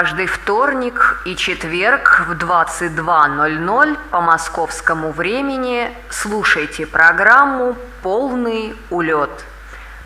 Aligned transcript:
Каждый 0.00 0.26
вторник 0.26 1.20
и 1.24 1.34
четверг 1.34 2.24
в 2.28 2.32
22.00 2.34 3.98
по 4.12 4.20
московскому 4.20 5.10
времени 5.10 5.92
слушайте 6.08 6.86
программу 6.86 7.74
«Полный 8.00 8.76
улет». 8.90 9.44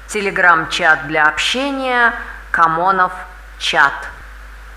Телеграм-чат 0.07 1.09
для 1.09 1.29
общения 1.29 2.15
«Камонов 2.51 3.13
чат». 3.59 3.93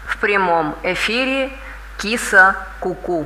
В 0.06 0.18
прямом 0.18 0.76
эфире 0.84 1.50
«Киса 1.98 2.58
Куку». 2.82 3.26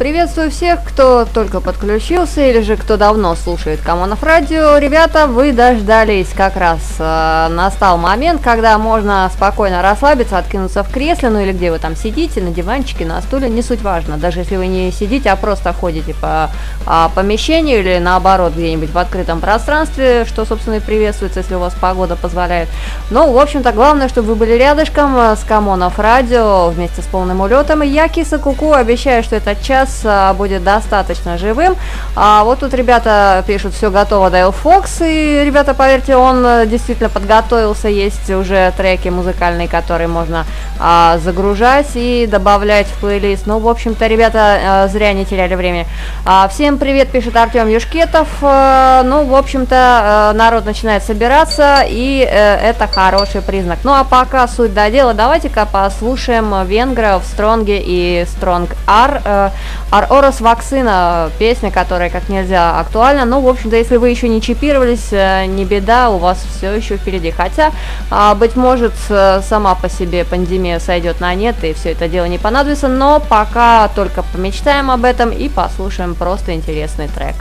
Приветствую 0.00 0.50
всех, 0.50 0.82
кто 0.82 1.26
только 1.26 1.60
подключился 1.60 2.40
или 2.40 2.62
же 2.62 2.78
кто 2.78 2.96
давно 2.96 3.34
слушает 3.34 3.82
Камонов 3.82 4.22
Радио. 4.22 4.78
Ребята, 4.78 5.26
вы 5.26 5.52
дождались 5.52 6.30
как 6.34 6.56
раз. 6.56 6.80
Э, 6.98 7.48
настал 7.50 7.98
момент, 7.98 8.40
когда 8.40 8.78
можно 8.78 9.30
спокойно 9.30 9.82
расслабиться, 9.82 10.38
откинуться 10.38 10.84
в 10.84 10.90
кресле, 10.90 11.28
ну 11.28 11.40
или 11.40 11.52
где 11.52 11.70
вы 11.70 11.78
там 11.78 11.96
сидите, 11.96 12.40
на 12.40 12.50
диванчике, 12.50 13.04
на 13.04 13.20
стуле, 13.20 13.50
не 13.50 13.60
суть 13.60 13.82
важно. 13.82 14.16
Даже 14.16 14.38
если 14.38 14.56
вы 14.56 14.68
не 14.68 14.90
сидите, 14.90 15.28
а 15.28 15.36
просто 15.36 15.74
ходите 15.74 16.14
по 16.14 16.48
а, 16.86 17.10
помещению 17.14 17.80
или 17.80 17.98
наоборот 17.98 18.54
где-нибудь 18.54 18.94
в 18.94 18.96
открытом 18.96 19.42
пространстве, 19.42 20.24
что, 20.24 20.46
собственно, 20.46 20.76
и 20.76 20.80
приветствуется, 20.80 21.40
если 21.40 21.56
у 21.56 21.60
вас 21.60 21.74
погода 21.78 22.16
позволяет. 22.16 22.70
Ну, 23.10 23.30
в 23.32 23.38
общем-то, 23.38 23.70
главное, 23.72 24.08
чтобы 24.08 24.28
вы 24.28 24.34
были 24.36 24.52
рядышком 24.52 25.14
э, 25.14 25.36
с 25.36 25.44
Камонов 25.44 25.98
Радио 25.98 26.70
вместе 26.70 27.02
с 27.02 27.04
полным 27.04 27.42
улетом. 27.42 27.82
И 27.82 27.86
я, 27.86 28.08
Киса 28.08 28.38
Куку, 28.38 28.72
обещаю, 28.72 29.22
что 29.22 29.36
этот 29.36 29.60
час 29.60 29.89
сейчас 29.90 30.00
а, 30.04 30.32
будет 30.34 30.64
достаточно 30.64 31.38
живым. 31.38 31.76
А 32.16 32.44
вот 32.44 32.60
тут 32.60 32.74
ребята 32.74 33.44
пишут, 33.46 33.74
все 33.74 33.90
готово, 33.90 34.30
Дайл 34.30 34.52
Фокс, 34.52 35.00
и, 35.02 35.42
ребята, 35.44 35.74
поверьте, 35.74 36.16
он 36.16 36.44
э, 36.44 36.66
действительно 36.66 37.08
подготовился, 37.08 37.88
есть 37.88 38.30
уже 38.30 38.72
треки 38.76 39.08
музыкальные, 39.08 39.68
которые 39.68 40.08
можно 40.08 40.46
а, 40.78 41.18
загружать 41.18 41.90
и 41.94 42.26
добавлять 42.30 42.86
в 42.86 43.00
плейлист. 43.00 43.46
Ну, 43.46 43.58
в 43.58 43.68
общем-то, 43.68 44.06
ребята, 44.06 44.58
а, 44.62 44.88
зря 44.88 45.12
не 45.12 45.24
теряли 45.24 45.54
время. 45.54 45.86
А, 46.24 46.48
всем 46.48 46.78
привет, 46.78 47.10
пишет 47.10 47.36
Артем 47.36 47.68
Юшкетов. 47.68 48.28
А, 48.42 49.02
ну, 49.02 49.24
в 49.24 49.34
общем-то, 49.34 50.32
народ 50.34 50.64
начинает 50.64 51.02
собираться, 51.02 51.82
и 51.86 52.26
а, 52.26 52.56
это 52.56 52.86
хороший 52.86 53.42
признак. 53.42 53.80
Ну, 53.84 53.92
а 53.92 54.04
пока 54.04 54.46
суть 54.48 54.74
до 54.74 54.90
дела, 54.90 55.14
давайте-ка 55.14 55.66
послушаем 55.66 56.64
венгров 56.66 57.24
Стронге 57.24 57.80
и 57.84 58.24
Стронг 58.28 58.70
Ар. 58.86 59.52
Орос 59.90 60.40
Вакцина, 60.40 61.30
песня, 61.38 61.70
которая 61.70 62.10
как 62.10 62.28
нельзя 62.28 62.78
актуальна. 62.78 63.24
Ну, 63.24 63.40
в 63.40 63.48
общем-то, 63.48 63.76
если 63.76 63.96
вы 63.96 64.10
еще 64.10 64.28
не 64.28 64.40
чипировались, 64.40 65.08
э, 65.10 65.46
не 65.46 65.64
беда, 65.64 66.10
у 66.10 66.18
вас 66.18 66.44
все 66.56 66.72
еще 66.72 66.96
впереди. 66.96 67.30
Хотя, 67.30 67.72
а, 68.10 68.34
быть 68.34 68.56
может, 68.56 68.92
сама 69.08 69.74
по 69.74 69.88
себе 69.88 70.24
пандемия 70.24 70.78
сойдет 70.78 71.20
на 71.20 71.34
нет, 71.34 71.56
и 71.64 71.72
все 71.72 71.92
это 71.92 72.08
дело 72.08 72.26
не 72.26 72.38
понадобится, 72.38 72.88
но 72.88 73.20
пока 73.20 73.88
только 73.94 74.22
помечтаем 74.22 74.90
об 74.90 75.04
этом 75.04 75.30
и 75.30 75.48
послушаем 75.48 76.14
просто 76.14 76.54
интересный 76.54 77.08
трек. 77.08 77.36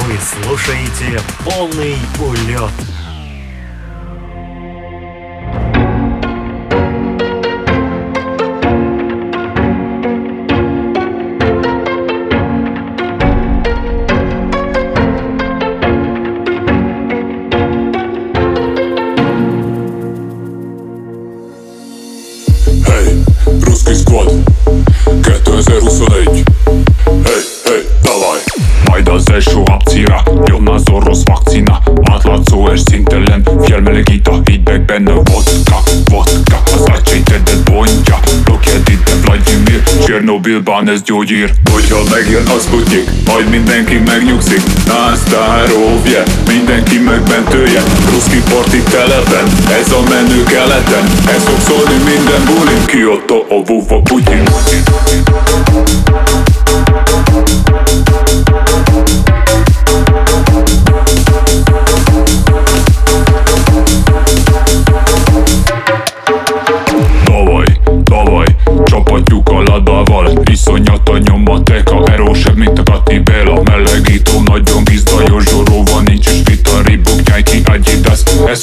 Вы 0.00 0.18
слушаете 0.18 1.20
полный 1.44 1.96
улет. 2.18 2.95
Csernobylban 40.26 40.88
ez 40.88 41.02
gyógyír. 41.02 41.52
Hogyha 41.72 42.02
megjön 42.10 42.46
a 42.46 42.58
Sputnik, 42.58 43.10
majd 43.26 43.48
mindenki 43.48 43.94
megnyugszik. 44.04 44.62
Násztárovje, 44.86 46.22
mindenki 46.46 46.98
megmentője 46.98 47.82
Ruszki 48.10 48.42
parti 48.50 48.82
telepen, 48.82 49.46
ez 49.80 49.92
a 49.92 50.02
menő 50.08 50.42
keleten. 50.42 51.04
Ez 51.36 51.44
fog 51.44 51.60
szólni 51.60 52.02
minden 52.04 52.44
bulin 52.44 52.84
Kioto 52.86 53.44
a 53.48 53.64
vuva 53.64 54.00
Putyin 54.00 54.44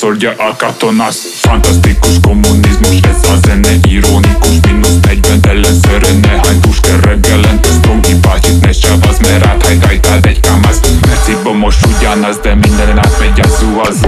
Szordja 0.03 0.34
a 0.38 0.56
katonasz 0.58 1.40
Fantasztikus 1.41 2.19
kommunizmus 2.22 2.90
Ez 2.90 3.30
a 3.30 3.36
zene 3.46 3.69
ironikus. 3.90 4.59
Minusz 4.66 5.00
40 5.02 5.40
először 5.47 6.19
Nehány 6.22 6.59
pusker 6.59 7.00
reggelente 7.00 7.69
Strongi 7.69 8.13
bácsit 8.13 8.66
ne 8.66 8.72
savasz 8.72 9.19
Mert 9.19 9.46
áthajtál 9.46 10.19
egy 10.22 10.40
kamasz 10.40 10.80
Merciba 11.08 11.53
most 11.53 11.86
ugyanaz 11.86 12.38
De 12.38 12.56
mindenen 12.56 12.97
átmegy 12.97 13.40
a 13.40 13.47
zuhaz 13.47 14.02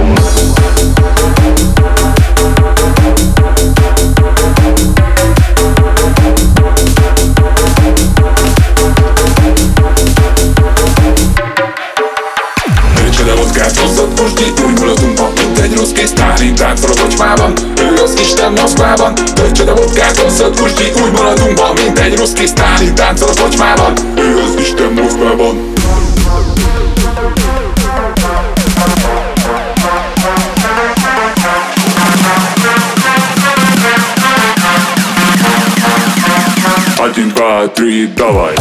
Moszkvában 18.45 19.15
Töltsed 19.15 19.67
a 19.67 19.73
vodkát, 19.75 20.17
hozzad 20.17 20.59
Kusdi 20.59 20.83
Úgy 21.03 21.11
maradunk 21.11 21.59
ma, 21.59 21.73
mint 21.73 21.99
egy 21.99 22.17
rossz 22.17 22.31
kis 22.31 22.49
Stálin 22.49 22.95
Táncol 22.95 23.27
a 23.27 23.41
kocsmában 23.41 23.93
Ő 24.17 24.37
az 24.37 24.55
Isten 24.59 24.91
Moszkvában 24.91 25.73
Один, 36.97 37.27
два, 37.27 37.71
три, 37.73 38.13
давай 38.15 38.53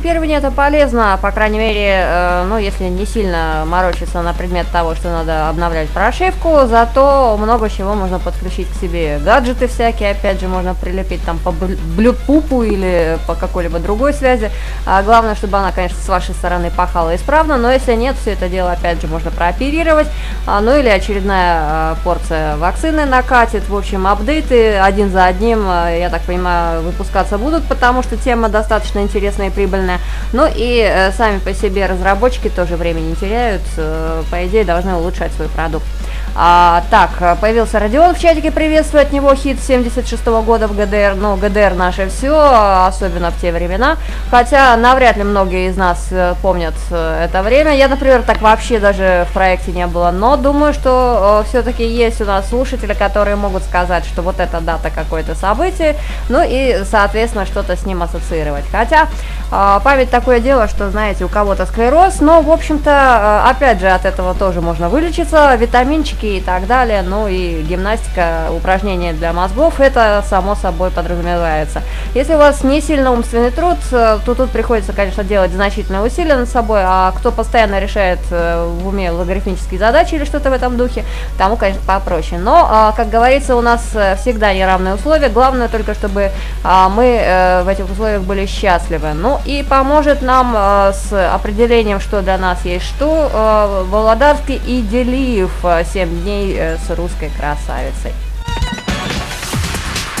Чипирование 0.00 0.38
это 0.38 0.50
полезно, 0.50 1.18
по 1.20 1.30
крайней 1.30 1.58
мере, 1.58 2.04
э, 2.04 2.44
ну, 2.48 2.56
если 2.56 2.84
не 2.84 3.04
сильно 3.04 3.64
морочиться 3.66 4.22
на 4.22 4.32
предмет 4.32 4.66
того, 4.72 4.94
что 4.94 5.10
надо 5.10 5.50
обновлять 5.50 5.90
прошивку, 5.90 6.60
зато 6.66 7.36
много 7.38 7.68
чего 7.68 7.94
можно 7.94 8.18
подключить 8.18 8.68
к 8.70 8.80
себе. 8.80 9.18
Гаджеты 9.22 9.68
всякие, 9.68 10.12
опять 10.12 10.40
же, 10.40 10.48
можно 10.48 10.74
прилепить 10.74 11.22
там 11.24 11.38
по 11.38 11.52
блютпупу 11.52 12.62
или 12.62 13.18
по 13.26 13.34
какой-либо 13.34 13.78
другой 13.78 14.14
связи. 14.14 14.50
А 14.86 15.02
главное, 15.02 15.34
чтобы 15.34 15.58
она, 15.58 15.70
конечно, 15.70 15.98
с 16.00 16.08
вашей 16.08 16.34
стороны 16.34 16.70
пахала 16.70 17.14
исправно, 17.14 17.58
но 17.58 17.70
если 17.70 17.94
нет, 17.94 18.16
все 18.18 18.32
это 18.32 18.48
дело, 18.48 18.72
опять 18.72 19.02
же, 19.02 19.06
можно 19.06 19.30
прооперировать. 19.30 20.06
А, 20.46 20.62
ну 20.62 20.78
или 20.78 20.88
очередная 20.88 21.58
а, 21.60 21.96
порция 22.04 22.56
вакцины 22.56 23.04
накатит. 23.04 23.68
В 23.68 23.76
общем, 23.76 24.06
апдейты 24.06 24.76
один 24.76 25.10
за 25.10 25.26
одним, 25.26 25.64
а, 25.66 25.90
я 25.90 26.08
так 26.08 26.22
понимаю, 26.22 26.80
выпускаться 26.80 27.36
будут, 27.36 27.64
потому 27.64 28.02
что 28.02 28.16
тема 28.16 28.48
достаточно 28.48 29.00
интересная 29.00 29.48
и 29.48 29.50
прибыльная. 29.50 29.89
Ну 30.32 30.48
и 30.54 30.78
э, 30.80 31.12
сами 31.12 31.38
по 31.38 31.54
себе 31.54 31.86
разработчики 31.86 32.48
тоже 32.48 32.76
время 32.76 33.00
не 33.00 33.14
теряют, 33.14 33.62
э, 33.76 34.22
по 34.30 34.46
идее 34.46 34.64
должны 34.64 34.94
улучшать 34.94 35.32
свой 35.32 35.48
продукт. 35.48 35.86
А, 36.36 36.84
так, 36.90 37.38
появился 37.40 37.80
Родион 37.80 38.14
в 38.14 38.18
чатике, 38.18 38.50
приветствую 38.52 39.02
от 39.02 39.12
него 39.12 39.34
хит 39.34 39.58
76 39.60 40.22
-го 40.26 40.42
года 40.42 40.68
в 40.68 40.76
ГДР. 40.76 41.14
Ну, 41.16 41.36
ГДР 41.36 41.74
наше 41.74 42.08
все, 42.08 42.86
особенно 42.86 43.30
в 43.30 43.40
те 43.40 43.52
времена. 43.52 43.96
Хотя 44.30 44.76
навряд 44.76 45.16
ли 45.16 45.24
многие 45.24 45.68
из 45.68 45.76
нас 45.76 46.08
э, 46.10 46.34
помнят 46.40 46.74
э, 46.90 47.24
это 47.24 47.42
время. 47.42 47.74
Я, 47.74 47.88
например, 47.88 48.22
так 48.22 48.40
вообще 48.42 48.78
даже 48.78 49.26
в 49.28 49.34
проекте 49.34 49.72
не 49.72 49.86
было. 49.86 50.10
Но 50.12 50.36
думаю, 50.36 50.72
что 50.72 51.42
э, 51.44 51.48
все-таки 51.48 51.84
есть 51.84 52.20
у 52.20 52.24
нас 52.24 52.48
слушатели, 52.48 52.94
которые 52.94 53.36
могут 53.36 53.64
сказать, 53.64 54.04
что 54.04 54.22
вот 54.22 54.38
эта 54.38 54.60
дата 54.60 54.90
какое-то 54.90 55.34
событие. 55.34 55.96
Ну 56.28 56.42
и, 56.46 56.82
соответственно, 56.84 57.44
что-то 57.44 57.76
с 57.76 57.84
ним 57.84 58.02
ассоциировать. 58.02 58.64
Хотя 58.70 59.08
память 59.50 60.10
такое 60.10 60.38
дело, 60.38 60.68
что, 60.68 60.90
знаете, 60.90 61.24
у 61.24 61.28
кого-то 61.28 61.66
склероз. 61.66 62.20
Но, 62.20 62.40
в 62.40 62.50
общем-то, 62.50 63.48
опять 63.48 63.80
же, 63.80 63.88
от 63.88 64.04
этого 64.04 64.32
тоже 64.34 64.60
можно 64.60 64.88
вылечиться. 64.88 65.52
Витаминчики 65.56 66.19
гимнастики 66.20 66.38
и 66.38 66.40
так 66.40 66.66
далее. 66.66 67.02
Ну 67.02 67.28
и 67.28 67.62
гимнастика, 67.62 68.48
упражнения 68.52 69.12
для 69.12 69.32
мозгов, 69.32 69.80
это 69.80 70.22
само 70.28 70.54
собой 70.54 70.90
подразумевается. 70.90 71.82
Если 72.14 72.34
у 72.34 72.38
вас 72.38 72.64
не 72.64 72.80
сильно 72.80 73.12
умственный 73.12 73.50
труд, 73.50 73.78
э, 73.92 74.18
то 74.24 74.34
тут 74.34 74.50
приходится, 74.50 74.92
конечно, 74.92 75.24
делать 75.24 75.52
значительные 75.52 76.02
усилия 76.02 76.36
над 76.36 76.48
собой, 76.48 76.80
а 76.82 77.12
кто 77.16 77.32
постоянно 77.32 77.80
решает 77.80 78.18
э, 78.30 78.66
в 78.82 78.88
уме 78.88 79.10
логарифмические 79.10 79.78
задачи 79.78 80.14
или 80.14 80.24
что-то 80.24 80.50
в 80.50 80.52
этом 80.52 80.76
духе, 80.76 81.04
тому, 81.38 81.56
конечно, 81.56 81.82
попроще. 81.86 82.40
Но, 82.40 82.66
а, 82.70 82.92
как 82.96 83.10
говорится, 83.10 83.56
у 83.56 83.60
нас 83.60 83.90
э, 83.94 84.16
всегда 84.16 84.52
неравные 84.52 84.94
условия. 84.94 85.28
Главное 85.28 85.68
только, 85.68 85.94
чтобы 85.94 86.30
а, 86.64 86.88
мы 86.88 87.62
в 87.64 87.68
этих 87.68 87.90
условиях 87.90 88.22
были 88.22 88.46
счастливы. 88.46 89.12
Ну 89.14 89.38
и 89.44 89.62
поможет 89.62 90.22
нам 90.22 90.54
с 90.92 91.12
определением, 91.12 92.00
что 92.00 92.22
для 92.22 92.38
нас 92.38 92.64
есть 92.64 92.84
что, 92.84 93.84
Володарский 93.90 94.60
и 94.66 94.82
Делиев 94.82 95.50
7 95.92 96.09
дней 96.10 96.54
э, 96.56 96.76
с 96.76 96.90
русской 96.90 97.30
красавицей. 97.38 98.12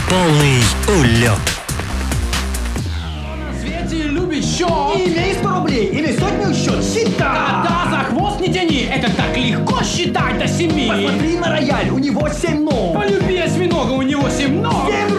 Полный 0.08 0.62
улет. 0.88 1.38
Свете 3.60 4.04
любит 4.04 4.44
счет. 4.44 4.68
Имей 4.68 5.34
100 5.34 5.48
рублей 5.48 5.86
или 5.86 6.16
сотню 6.16 6.54
счет, 6.54 6.82
считай! 6.82 7.62
Да, 7.64 7.88
за 7.90 7.98
хвост 8.10 8.40
не 8.40 8.52
тяни, 8.52 8.88
это 8.92 9.10
так 9.14 9.36
легко 9.36 9.82
считать 9.82 10.38
до 10.38 10.48
семи. 10.48 10.88
Посмотри 10.88 11.38
на 11.38 11.50
рояль, 11.50 11.90
у 11.90 11.98
него 11.98 12.28
7 12.28 12.64
ног. 12.64 12.94
Полюби 12.94 13.38
осьминога, 13.38 13.92
у 13.92 14.02
него 14.02 14.28
семь 14.28 14.60
ног. 14.60 14.90
Семь 14.90 15.09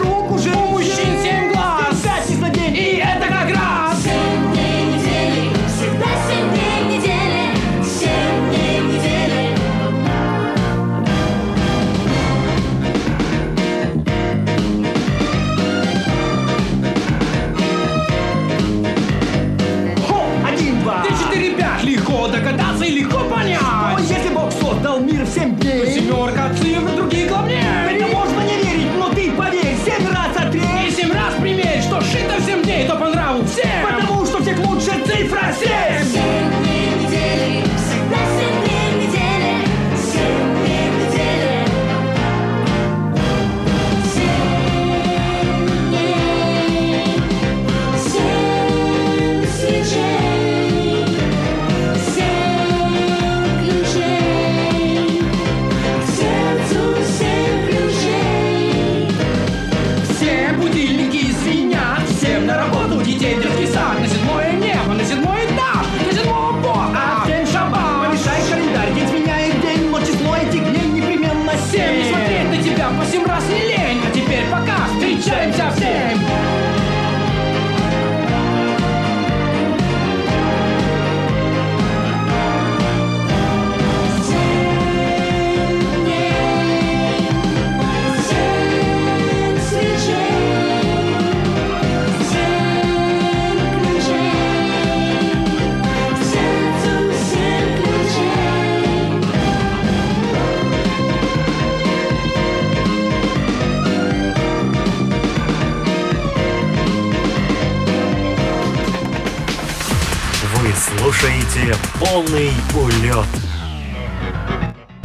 Вы 110.62 110.68
слушаете 110.74 111.74
полный 111.98 112.52
улет. 112.72 113.26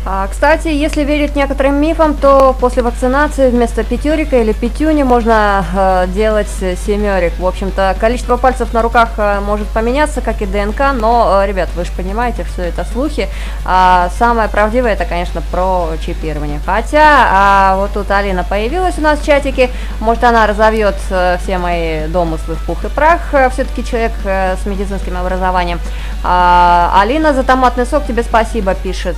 А, 0.09 0.25
кстати, 0.27 0.69
если 0.69 1.03
верить 1.03 1.35
некоторым 1.35 1.81
мифам, 1.81 2.13
то 2.13 2.55
после 2.57 2.81
вакцинации 2.81 3.49
вместо 3.49 3.83
пятерика 3.83 4.37
или 4.37 4.53
пятюни 4.53 5.03
можно 5.03 5.65
э, 5.75 6.07
делать 6.07 6.47
семерик. 6.47 7.37
В 7.37 7.45
общем-то, 7.45 7.93
количество 7.99 8.37
пальцев 8.37 8.71
на 8.71 8.81
руках 8.81 9.09
э, 9.17 9.41
может 9.41 9.67
поменяться, 9.67 10.21
как 10.21 10.41
и 10.41 10.45
ДНК, 10.45 10.93
но, 10.93 11.41
э, 11.43 11.47
ребят, 11.47 11.67
вы 11.75 11.83
же 11.83 11.91
понимаете, 11.91 12.45
что 12.45 12.61
это 12.61 12.85
слухи. 12.85 13.27
А 13.65 14.09
самое 14.17 14.47
правдивое 14.47 14.93
это, 14.93 15.03
конечно, 15.03 15.41
про 15.51 15.89
чипирование. 16.01 16.61
Хотя, 16.65 17.27
а, 17.29 17.75
вот 17.75 17.91
тут 17.91 18.09
Алина 18.09 18.45
появилась 18.45 18.97
у 18.97 19.01
нас 19.01 19.19
в 19.19 19.25
чатике, 19.25 19.69
может 19.99 20.23
она 20.23 20.47
разовьет 20.47 20.95
э, 21.09 21.35
все 21.43 21.57
мои 21.57 22.07
домыслы 22.07 22.55
в 22.55 22.65
пух 22.65 22.85
и 22.85 22.87
прах, 22.87 23.33
все-таки 23.51 23.83
человек 23.83 24.13
с 24.23 24.65
медицинским 24.65 25.17
образованием. 25.17 25.81
А, 26.23 26.97
Алина 26.97 27.33
за 27.33 27.43
томатный 27.43 27.85
сок 27.85 28.05
тебе 28.07 28.23
спасибо, 28.23 28.73
пишет 28.73 29.17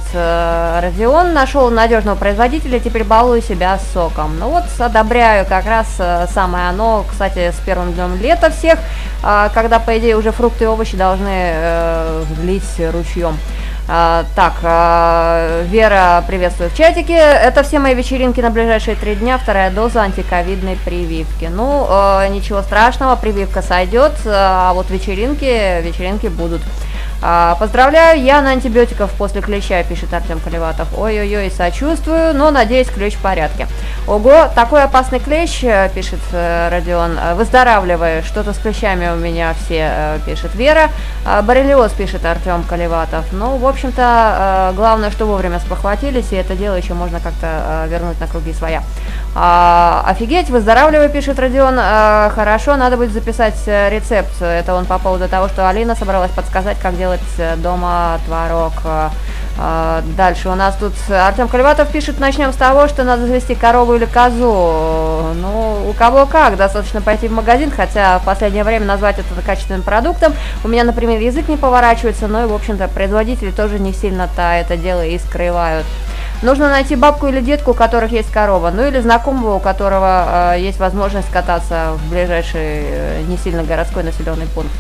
Родион. 0.82 1.34
Нашел 1.34 1.70
надежного 1.70 2.16
производителя, 2.16 2.80
теперь 2.80 3.04
балую 3.04 3.42
себя 3.42 3.80
соком. 3.94 4.40
Ну 4.40 4.50
вот, 4.50 4.64
одобряю 4.80 5.46
как 5.46 5.66
раз 5.66 5.88
э, 6.00 6.28
самое 6.34 6.70
оно, 6.70 7.06
кстати, 7.10 7.52
с 7.52 7.60
первым 7.66 7.94
днем 7.94 8.20
лета 8.22 8.50
всех, 8.50 8.80
а, 9.24 9.50
когда, 9.50 9.80
по 9.80 9.98
идее, 9.98 10.18
уже 10.18 10.32
фрукты 10.32 10.66
и 10.66 10.68
овощи 10.68 10.96
должны 10.96 11.30
э, 11.32 12.24
лить 12.44 12.64
ручьем. 12.94 13.38
А, 13.92 14.24
так, 14.36 14.54
а, 14.62 15.64
Вера, 15.64 16.24
приветствую 16.28 16.70
в 16.70 16.78
чатике. 16.78 17.16
Это 17.16 17.64
все 17.64 17.80
мои 17.80 17.96
вечеринки 17.96 18.40
на 18.40 18.52
ближайшие 18.52 18.96
три 18.96 19.16
дня. 19.16 19.40
Вторая 19.40 19.72
доза 19.72 20.02
антиковидной 20.02 20.78
прививки. 20.86 21.50
Ну, 21.52 21.88
э, 21.90 22.28
ничего 22.30 22.62
страшного, 22.62 23.16
прививка 23.16 23.64
сойдет, 23.64 24.14
а 24.26 24.74
вот 24.74 24.92
вечеринки, 24.92 25.82
вечеринки 25.82 26.28
будут. 26.28 26.62
А, 27.22 27.56
поздравляю, 27.56 28.22
я 28.24 28.42
на 28.42 28.52
антибиотиков 28.52 29.12
после 29.12 29.42
клеща, 29.42 29.84
пишет 29.84 30.14
Артем 30.14 30.40
Колеватов. 30.40 30.88
Ой-ой-ой, 30.98 31.52
сочувствую, 31.52 32.34
но 32.34 32.50
надеюсь, 32.50 32.88
клещ 32.88 33.16
в 33.16 33.22
порядке. 33.22 33.68
Ого, 34.08 34.48
такой 34.56 34.84
опасный 34.84 35.20
клещ, 35.20 35.64
э, 35.64 35.90
пишет 35.94 36.20
э, 36.32 36.70
Родион. 36.70 37.18
Э, 37.20 37.36
Выздоравливай, 37.36 38.24
что-то 38.24 38.54
с 38.54 38.58
клещами 38.58 39.10
у 39.10 39.18
меня 39.18 39.54
все, 39.54 39.92
э, 39.92 40.20
пишет 40.26 40.56
Вера. 40.56 40.90
А, 41.26 41.42
Боррелиоз, 41.42 41.92
пишет 41.92 42.26
Артем 42.26 42.64
Колеватов. 42.64 43.26
Ну, 43.34 43.58
в 43.58 43.68
общем-то, 43.68 44.72
э, 44.72 44.76
главное, 44.76 45.12
что 45.12 45.26
вовремя 45.26 45.60
спохватились, 45.60 46.32
и 46.32 46.38
это 46.38 46.56
дело 46.56 46.76
еще 46.76 46.94
можно 46.94 47.20
как-то 47.20 47.48
э, 47.86 47.88
вернуть 47.90 48.20
на 48.20 48.28
круги 48.28 48.54
своя. 48.54 48.82
А, 49.36 50.06
офигеть, 50.08 50.50
выздоравливай, 50.50 51.10
пишет 51.10 51.38
Родион. 51.38 51.76
А, 51.78 52.32
хорошо, 52.34 52.78
надо 52.78 52.96
будет 52.96 53.12
записать 53.12 53.56
рецепт. 53.68 54.42
Это 54.42 54.74
он 54.74 54.86
по 54.86 54.98
поводу 55.00 55.28
того, 55.28 55.50
что 55.50 55.68
Алина 55.68 55.96
собралась 55.96 56.32
подсказать, 56.32 56.80
как 56.80 56.98
делать 56.98 57.09
э, 57.38 57.56
дома 57.58 58.20
творог. 58.26 58.74
А, 58.86 59.12
А, 59.62 60.02
Дальше 60.16 60.48
у 60.48 60.56
нас 60.56 60.76
тут 60.78 60.94
Артем 61.10 61.50
Кальватов 61.50 61.90
пишет, 61.90 62.20
начнем 62.20 62.54
с 62.54 62.56
того, 62.56 62.88
что 62.88 63.04
надо 63.04 63.28
завести 63.28 63.56
корову 63.56 63.96
или 63.96 64.06
козу. 64.06 65.34
Ну, 65.36 65.90
у 65.90 65.94
кого 65.94 66.26
как, 66.26 66.56
достаточно 66.56 67.02
пойти 67.02 67.28
в 67.28 67.34
магазин, 67.34 67.70
хотя 67.70 68.20
в 68.20 68.24
последнее 68.24 68.64
время 68.64 68.86
назвать 68.86 69.20
это 69.20 69.28
качественным 69.46 69.82
продуктом. 69.82 70.34
У 70.64 70.70
меня, 70.70 70.86
например, 70.86 71.20
язык 71.20 71.50
не 71.50 71.58
поворачивается, 71.58 72.28
но 72.28 72.44
и, 72.44 72.48
в 72.48 72.54
общем-то, 72.54 72.88
производители 72.88 73.52
тоже 73.52 73.80
не 73.80 73.92
сильно-то 73.92 74.42
это 74.42 74.78
дело 74.78 75.06
и 75.06 75.20
скрывают. 75.20 75.86
Нужно 76.42 76.70
найти 76.70 76.96
бабку 76.96 77.28
или 77.28 77.42
детку, 77.42 77.72
у 77.72 77.74
которых 77.74 78.14
есть 78.14 78.32
корова, 78.32 78.72
ну 78.72 78.88
или 78.88 79.02
знакомого, 79.02 79.56
у 79.56 79.60
которого 79.60 80.54
э, 80.54 80.62
есть 80.62 80.80
возможность 80.80 81.30
кататься 81.30 81.98
в 81.98 82.10
ближайший 82.10 82.60
э, 82.62 83.22
не 83.28 83.36
сильно 83.36 83.64
городской 83.64 84.04
населенный 84.04 84.46
пункт. 84.46 84.72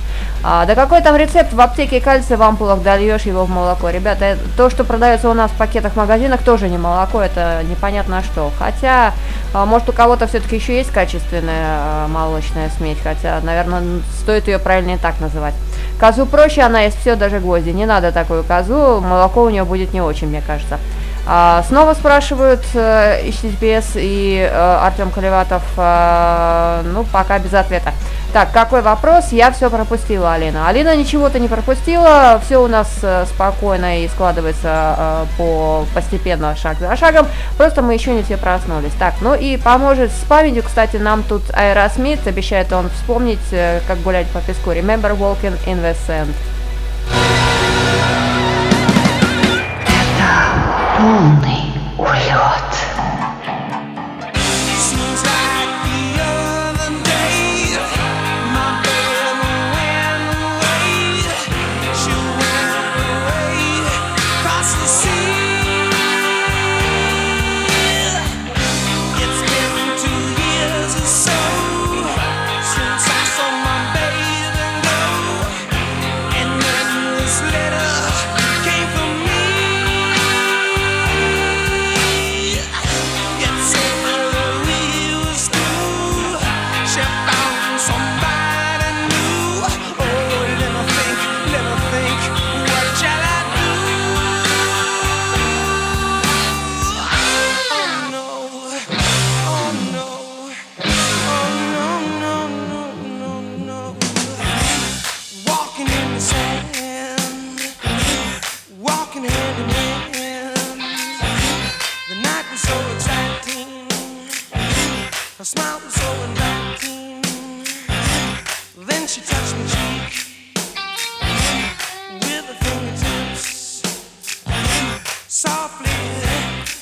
А, 0.41 0.65
да 0.65 0.73
какой 0.73 1.01
там 1.01 1.17
рецепт 1.17 1.51
в 1.51 1.59
аптеке 1.59 1.99
кальция 1.99 2.37
в 2.37 2.43
ампулах 2.43 2.81
дольешь 2.81 3.23
его 3.23 3.43
в 3.43 3.49
молоко? 3.49 3.89
Ребята, 3.89 4.23
э, 4.25 4.37
то, 4.55 4.69
что 4.69 4.85
продается 4.85 5.29
у 5.29 5.33
нас 5.33 5.51
в 5.51 5.57
пакетах 5.57 5.93
в 5.93 5.95
магазинах, 5.97 6.41
тоже 6.43 6.69
не 6.69 6.77
молоко, 6.77 7.21
это 7.21 7.61
непонятно 7.69 8.23
что. 8.23 8.53
Хотя, 8.57 9.11
а, 9.53 9.65
может 9.65 9.89
у 9.89 9.91
кого-то 9.91 10.27
все-таки 10.27 10.55
еще 10.55 10.77
есть 10.77 10.91
качественная 10.91 12.05
э, 12.05 12.07
молочная 12.07 12.69
смесь, 12.77 12.99
хотя, 13.03 13.41
наверное, 13.43 13.83
стоит 14.21 14.47
ее 14.47 14.59
правильнее 14.59 14.97
так 14.97 15.19
называть. 15.19 15.55
Козу 15.99 16.25
проще, 16.25 16.61
она 16.61 16.83
есть 16.83 16.97
все, 17.01 17.17
даже 17.17 17.39
гвозди. 17.39 17.71
Не 17.71 17.85
надо 17.85 18.13
такую 18.13 18.45
козу, 18.45 19.01
молоко 19.01 19.43
у 19.43 19.49
нее 19.49 19.65
будет 19.65 19.93
не 19.93 19.99
очень, 19.99 20.29
мне 20.29 20.41
кажется. 20.41 20.79
А, 21.31 21.63
снова 21.67 21.93
спрашивают 21.93 22.65
э, 22.73 23.21
HTTPS 23.27 23.91
и 23.97 24.49
э, 24.51 24.77
Артем 24.81 25.11
Колеватов, 25.11 25.61
э, 25.77 26.81
ну, 26.85 27.03
пока 27.03 27.37
без 27.37 27.53
ответа. 27.53 27.93
Так, 28.33 28.51
какой 28.51 28.81
вопрос? 28.81 29.31
Я 29.31 29.51
все 29.51 29.69
пропустила, 29.69 30.33
Алина. 30.33 30.67
Алина 30.67 30.95
ничего-то 30.95 31.37
не 31.37 31.47
пропустила, 31.47 32.41
все 32.43 32.57
у 32.57 32.65
нас 32.65 32.97
э, 33.03 33.25
спокойно 33.27 34.03
и 34.03 34.07
складывается 34.07 34.95
э, 34.97 35.25
по 35.37 35.85
постепенно, 35.93 36.55
шаг 36.55 36.79
за 36.79 36.95
шагом, 36.95 37.27
просто 37.57 37.83
мы 37.83 37.93
еще 37.93 38.11
не 38.13 38.23
все 38.23 38.37
проснулись. 38.37 38.93
Так, 38.97 39.13
ну 39.21 39.35
и 39.35 39.57
поможет 39.57 40.11
с 40.11 40.25
памятью, 40.27 40.63
кстати, 40.63 40.97
нам 40.97 41.21
тут 41.21 41.43
Аэросмит, 41.53 42.25
обещает 42.25 42.73
он 42.73 42.89
вспомнить, 42.89 43.37
э, 43.51 43.81
как 43.87 44.01
гулять 44.01 44.25
по 44.29 44.41
песку. 44.41 44.71
Remember 44.71 45.15
walking 45.15 45.55
in 45.67 45.79
the 45.83 45.95
sand. 46.07 46.33
Полный 50.99 51.38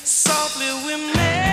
Softly 0.04 0.70
we 0.86 1.12
make 1.14 1.47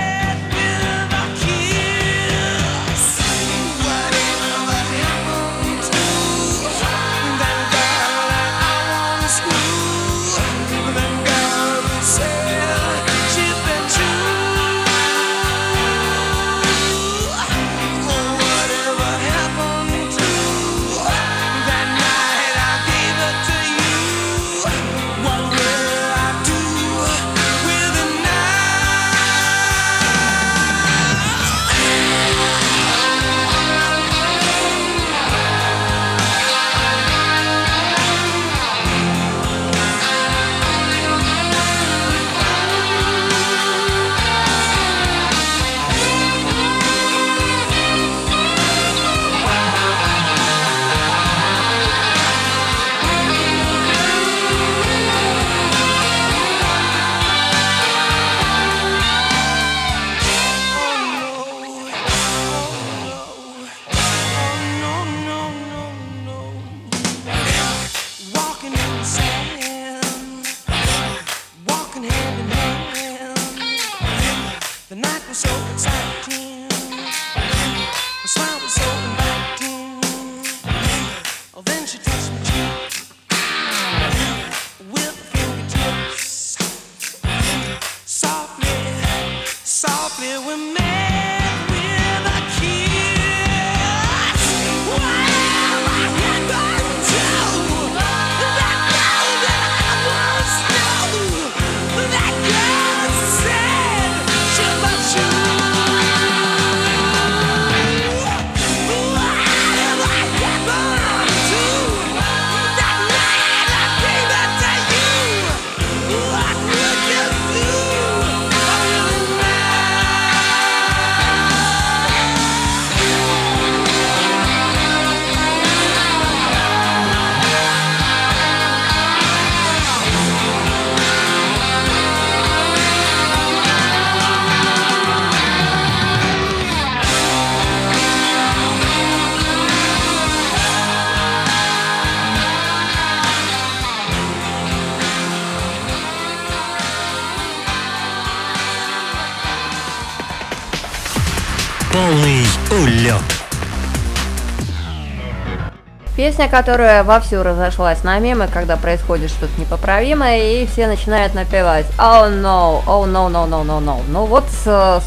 Песня, 156.26 156.50
которая 156.50 157.04
вовсю 157.04 157.44
разошлась 157.44 158.04
на 158.04 158.18
мемы, 158.18 158.48
когда 158.52 158.78
происходит 158.78 159.30
что-то 159.30 159.62
непоправимое, 159.62 160.40
и 160.40 160.66
все 160.66 160.88
начинают 160.88 161.36
напевать 161.36 161.86
«Oh 162.00 162.32
no, 162.42 162.84
oh 162.88 163.06
no, 163.06 163.30
no, 163.30 163.48
no, 163.48 163.64
no, 163.64 163.80
no». 163.80 164.02
Ну 164.08 164.26
вот, 164.26 164.46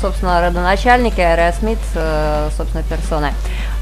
собственно, 0.01 0.41
родоначальники 0.41 1.21
Аэросмит, 1.21 1.81
э, 1.97 2.51
собственно, 2.57 2.85
персоны. 2.85 3.33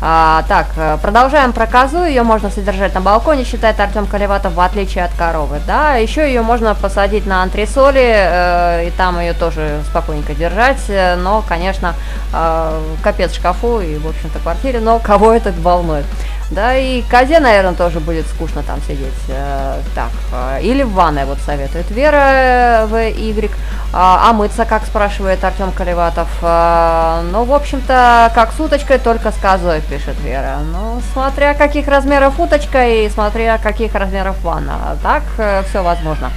А, 0.01 0.45
так, 0.49 0.69
э, 0.77 0.97
продолжаем 1.03 1.53
про 1.53 1.67
козу, 1.67 2.05
ее 2.05 2.23
можно 2.23 2.49
содержать 2.49 2.95
на 2.95 3.03
балконе, 3.03 3.45
считает 3.45 3.79
Артем 3.81 4.07
Колеватов, 4.07 4.55
в 4.55 4.61
отличие 4.61 5.05
от 5.05 5.13
коровы, 5.13 5.61
да, 5.67 5.97
еще 5.97 6.27
ее 6.27 6.41
можно 6.41 6.75
посадить 6.75 7.27
на 7.27 7.43
антресоли, 7.43 8.15
э, 8.15 8.87
и 8.89 8.91
там 8.93 9.21
ее 9.21 9.35
тоже 9.35 9.83
спокойненько 9.91 10.35
держать, 10.35 10.81
но, 11.19 11.45
конечно, 11.47 11.95
э, 12.33 12.81
капец 13.03 13.35
шкафу 13.35 13.81
и, 13.81 13.99
в 13.99 14.07
общем-то, 14.07 14.39
квартире, 14.39 14.81
но 14.81 14.99
кого 14.99 15.35
это 15.35 15.53
волнует? 15.53 16.07
Да, 16.51 16.77
и 16.77 17.03
козе, 17.03 17.41
наверное, 17.41 17.75
тоже 17.75 17.99
будет 17.99 18.27
скучно 18.27 18.63
там 18.63 18.81
сидеть. 18.83 19.13
Э, 19.29 19.81
так, 19.97 20.11
э, 20.33 20.63
или 20.63 20.85
в 20.85 20.93
ванной, 20.93 21.25
вот 21.25 21.39
советует 21.39 21.91
Вера 21.91 22.87
э, 22.87 22.87
В. 22.87 23.51
А, 23.93 24.31
а 24.31 24.33
мыться, 24.33 24.65
как 24.65 24.85
спрашивает 24.85 25.43
Артем 25.43 25.73
Колеватов. 25.73 26.29
Ну, 26.43 27.45
в 27.45 27.53
общем-то, 27.55 28.31
как 28.35 28.53
с 28.53 28.61
уточкой, 28.61 28.99
только 28.99 29.33
с 29.33 29.37
козой, 29.37 29.81
пишет 29.81 30.17
Вера. 30.23 30.59
Ну, 30.73 31.01
смотря 31.13 31.55
каких 31.55 31.89
размеров 31.89 32.39
уточка 32.39 32.87
и 32.87 33.09
смотря 33.09 33.59
каких 33.59 33.95
размеров 33.95 34.39
ванна. 34.43 34.99
Так, 35.03 35.23
все 35.69 35.83
возможно. 35.83 36.31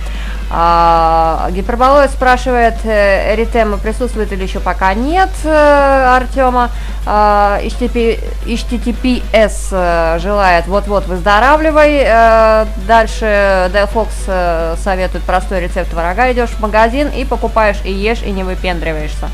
А, 0.51 1.47
Гиперболоид 1.51 2.09
спрашивает, 2.09 2.75
э, 2.83 3.35
Эритема 3.35 3.77
присутствует 3.77 4.31
или 4.31 4.43
еще 4.43 4.59
пока 4.59 4.95
нет 4.95 5.29
э, 5.43 6.15
Артема. 6.15 6.71
А, 7.05 7.59
HTTP, 7.61 8.19
HTTPS 8.45 9.69
э, 9.71 10.19
желает 10.19 10.65
вот-вот 10.67 11.05
выздоравливай. 11.05 12.01
Э, 12.03 12.65
Дальше 12.87 13.69
э, 13.71 14.75
советует 14.83 15.23
простой 15.23 15.61
рецепт 15.61 15.91
творога. 15.91 16.31
Идешь 16.31 16.49
в 16.49 16.59
магазин 16.61 17.09
и 17.09 17.25
покупаешь 17.25 17.77
и 17.83 17.91
ешь, 17.91 18.23
и 18.23 18.31
не 18.31 18.43
выпендриваешься. 18.43 19.29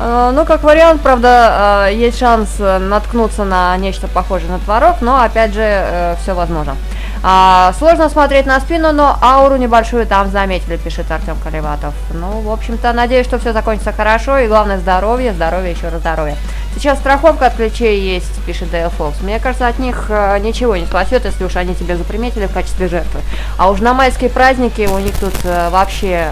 Э, 0.00 0.30
Ну, 0.32 0.46
как 0.46 0.62
вариант, 0.62 1.02
правда, 1.02 1.88
э, 1.88 1.94
есть 1.94 2.18
шанс 2.18 2.48
э, 2.58 2.78
наткнуться 2.78 3.44
на 3.44 3.76
нечто 3.76 4.08
похожее 4.08 4.50
на 4.50 4.58
творог, 4.58 4.96
но 5.02 5.20
опять 5.22 5.52
же, 5.52 6.16
все 6.22 6.34
возможно. 6.34 6.76
А, 7.22 7.74
сложно 7.78 8.08
смотреть 8.08 8.46
на 8.46 8.58
спину, 8.60 8.92
но 8.92 9.18
ауру 9.20 9.56
небольшую 9.56 10.06
там 10.06 10.30
заметили, 10.30 10.78
пишет 10.78 11.10
Артем 11.10 11.36
Колеватов. 11.44 11.92
Ну, 12.14 12.40
в 12.40 12.50
общем-то, 12.50 12.94
надеюсь, 12.94 13.26
что 13.26 13.38
все 13.38 13.52
закончится 13.52 13.92
хорошо, 13.92 14.38
и 14.38 14.48
главное 14.48 14.78
здоровье, 14.78 15.34
здоровье, 15.34 15.72
еще 15.72 15.90
раз 15.90 16.00
здоровье. 16.00 16.36
Сейчас 16.74 16.98
страховка 16.98 17.46
от 17.46 17.56
ключей 17.56 18.00
есть, 18.00 18.42
пишет 18.46 18.70
Дейл 18.70 18.88
Фокс. 18.88 19.20
Мне 19.20 19.38
кажется, 19.38 19.66
от 19.66 19.78
них 19.78 20.08
ничего 20.40 20.76
не 20.76 20.86
спасет, 20.86 21.26
если 21.26 21.44
уж 21.44 21.56
они 21.56 21.74
тебя 21.74 21.98
заприметили 21.98 22.46
в 22.46 22.54
качестве 22.54 22.88
жертвы. 22.88 23.20
А 23.58 23.68
уж 23.68 23.80
на 23.80 23.92
майские 23.92 24.30
праздники 24.30 24.88
у 24.90 24.98
них 24.98 25.18
тут 25.18 25.34
вообще 25.44 26.26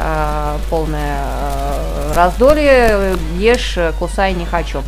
полное 0.71 1.19
э, 1.19 1.98
раздолье. 2.19 3.17
Ешь, 3.37 3.77
э, 3.77 3.93
кусай, 3.99 4.35
не 4.35 4.45
хочу. 4.45 4.83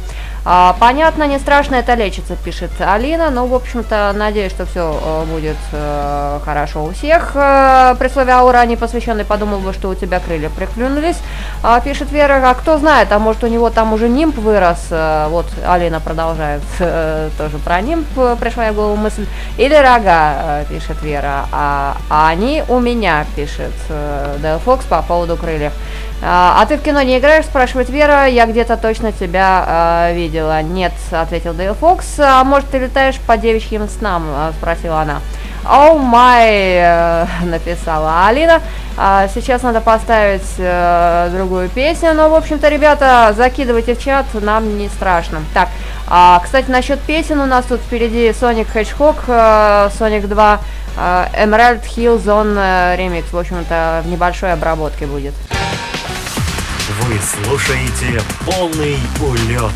А, 0.44 0.75
понятно, 0.80 1.26
не 1.26 1.38
страшно, 1.38 1.75
это 1.75 1.94
лечится, 1.94 2.34
пишет 2.34 2.70
Алина. 2.80 3.30
Ну, 3.30 3.46
в 3.46 3.54
общем-то, 3.54 4.12
надеюсь, 4.16 4.52
что 4.52 4.64
все 4.64 5.26
будет 5.30 5.56
э, 5.72 6.40
хорошо 6.44 6.84
у 6.84 6.92
всех. 6.92 7.32
Э, 7.34 7.94
при 7.99 8.08
слове 8.08 8.32
аура 8.32 8.64
не 8.64 8.76
посвященный 8.76 9.26
подумал 9.26 9.58
бы, 9.58 9.75
что 9.75 9.90
у 9.90 9.94
тебя 9.94 10.18
крылья 10.18 10.49
приклюнулись. 10.49 11.18
А, 11.62 11.80
пишет 11.80 12.10
Вера, 12.10 12.40
а 12.42 12.54
кто 12.54 12.78
знает, 12.78 13.12
а 13.12 13.18
может 13.18 13.44
у 13.44 13.49
него 13.49 13.68
там 13.68 13.92
уже 13.92 14.08
нимб 14.08 14.38
вырос. 14.38 14.87
Э, 14.90 15.26
вот 15.28 15.46
Алина 15.66 16.00
продолжает 16.00 16.62
э, 16.78 17.28
тоже 17.37 17.58
про 17.58 17.82
нимб, 17.82 18.06
э, 18.16 18.37
пришла 18.40 18.64
ей 18.64 18.72
в 18.72 18.76
голову 18.76 18.96
мысль. 18.96 19.26
Или 19.58 19.75
рога, 19.75 20.62
э, 20.62 20.64
пишет 20.70 21.02
Вера. 21.02 21.44
А, 21.52 21.99
а 22.08 22.28
они 22.28 22.64
у 22.68 22.78
меня, 22.78 23.26
пишет 23.37 23.75
э, 23.90 24.37
Дэл 24.40 24.58
Фокс 24.60 24.87
по 24.87 25.02
поводу 25.02 25.37
крыльев. 25.37 25.72
А, 26.22 26.60
а 26.60 26.66
ты 26.66 26.76
в 26.76 26.82
кино 26.82 27.00
не 27.02 27.18
играешь, 27.18 27.46
спрашивает 27.46 27.88
Вера, 27.88 28.26
я 28.26 28.46
где-то 28.46 28.76
точно 28.76 29.12
тебя 29.12 30.08
э, 30.10 30.14
видела. 30.14 30.60
Нет, 30.62 30.92
ответил 31.10 31.54
Дейл 31.54 31.75
Фокс. 31.75 32.18
А 32.18 32.45
может 32.45 32.68
ты 32.71 32.78
летаешь 32.78 33.18
по 33.21 33.36
девичьим 33.38 33.88
снам, 33.88 34.25
э, 34.28 34.52
спросила 34.58 35.00
она. 35.00 35.21
Оу 35.64 35.99
май, 35.99 36.49
э, 36.50 37.26
написала 37.45 38.26
Алина. 38.26 38.60
А, 38.97 39.28
сейчас 39.34 39.62
надо 39.62 39.80
поставить 39.80 40.42
э, 40.58 41.30
другую 41.32 41.71
песню, 41.71 42.12
но, 42.12 42.28
в 42.28 42.34
общем-то, 42.34 42.68
ребята, 42.68 43.32
закидывайте 43.34 43.95
в 43.95 44.02
чат, 44.02 44.26
нам 44.34 44.76
не 44.76 44.88
страшно. 44.88 45.40
Так, 45.54 45.68
а, 46.06 46.40
кстати, 46.42 46.71
насчет 46.71 47.00
песен 47.00 47.40
у 47.40 47.47
нас 47.47 47.64
тут 47.64 47.80
впереди 47.80 48.28
Sonic 48.28 48.66
Hedgehog, 48.75 49.16
э, 49.26 49.90
Sonic 49.99 50.26
2, 50.26 50.60
э, 50.97 51.26
Emerald 51.45 51.82
Hill 51.84 52.23
Zone 52.23 52.56
э, 52.58 52.97
ремикс, 52.97 53.32
в 53.32 53.38
общем-то, 53.38 54.02
в 54.04 54.08
небольшой 54.08 54.52
обработке 54.52 55.06
будет. 55.06 55.34
Вы 56.98 57.14
слушаете 57.20 58.20
полный 58.44 58.98
улет. 59.20 59.72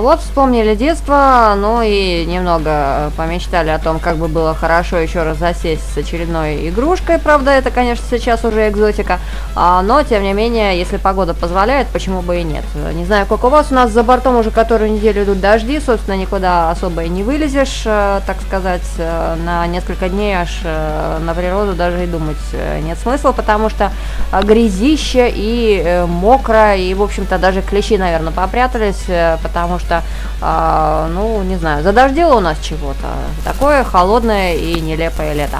Вот, 0.00 0.20
вспомнили 0.20 0.74
детство, 0.74 1.54
ну 1.58 1.82
и 1.82 2.24
немного 2.24 2.70
э, 2.70 3.10
помечтали 3.18 3.68
о 3.68 3.78
том, 3.78 3.98
как 3.98 4.16
бы 4.16 4.28
было 4.28 4.54
хорошо 4.54 4.96
еще 4.96 5.24
раз 5.24 5.36
засесть 5.36 5.92
с 5.92 5.98
очередной 5.98 6.70
игрушкой. 6.70 7.18
Правда, 7.18 7.50
это, 7.50 7.70
конечно, 7.70 8.06
сейчас 8.10 8.42
уже 8.42 8.70
экзотика. 8.70 9.18
А, 9.62 9.82
но, 9.82 10.02
тем 10.02 10.22
не 10.22 10.32
менее, 10.32 10.78
если 10.78 10.96
погода 10.96 11.34
позволяет, 11.34 11.88
почему 11.88 12.22
бы 12.22 12.40
и 12.40 12.44
нет. 12.44 12.64
Не 12.94 13.04
знаю, 13.04 13.26
как 13.26 13.44
у 13.44 13.50
вас, 13.50 13.66
у 13.70 13.74
нас 13.74 13.90
за 13.90 14.02
бортом 14.02 14.36
уже 14.36 14.50
которую 14.50 14.90
неделю 14.90 15.24
идут 15.24 15.40
дожди, 15.40 15.78
собственно, 15.80 16.16
никуда 16.16 16.70
особо 16.70 17.02
и 17.02 17.10
не 17.10 17.22
вылезешь, 17.22 17.82
э, 17.84 18.22
так 18.26 18.40
сказать, 18.40 18.88
э, 18.96 19.36
на 19.44 19.66
несколько 19.66 20.08
дней 20.08 20.32
аж 20.32 20.60
э, 20.64 21.18
на 21.18 21.34
природу 21.34 21.74
даже 21.74 22.04
и 22.04 22.06
думать 22.06 22.38
нет 22.82 22.96
смысла, 22.96 23.32
потому 23.32 23.68
что 23.68 23.92
грязище 24.32 25.30
и 25.30 26.06
мокро, 26.08 26.74
и, 26.74 26.94
в 26.94 27.02
общем-то, 27.02 27.36
даже 27.36 27.60
клещи, 27.60 27.98
наверное, 27.98 28.32
попрятались, 28.32 29.04
потому 29.42 29.78
что, 29.78 30.02
ну, 30.40 31.42
не 31.42 31.56
знаю, 31.56 31.82
задождило 31.82 32.36
у 32.36 32.40
нас 32.40 32.58
чего-то. 32.60 33.08
Такое 33.44 33.84
холодное 33.84 34.54
и 34.54 34.80
нелепое 34.80 35.34
лето. 35.34 35.58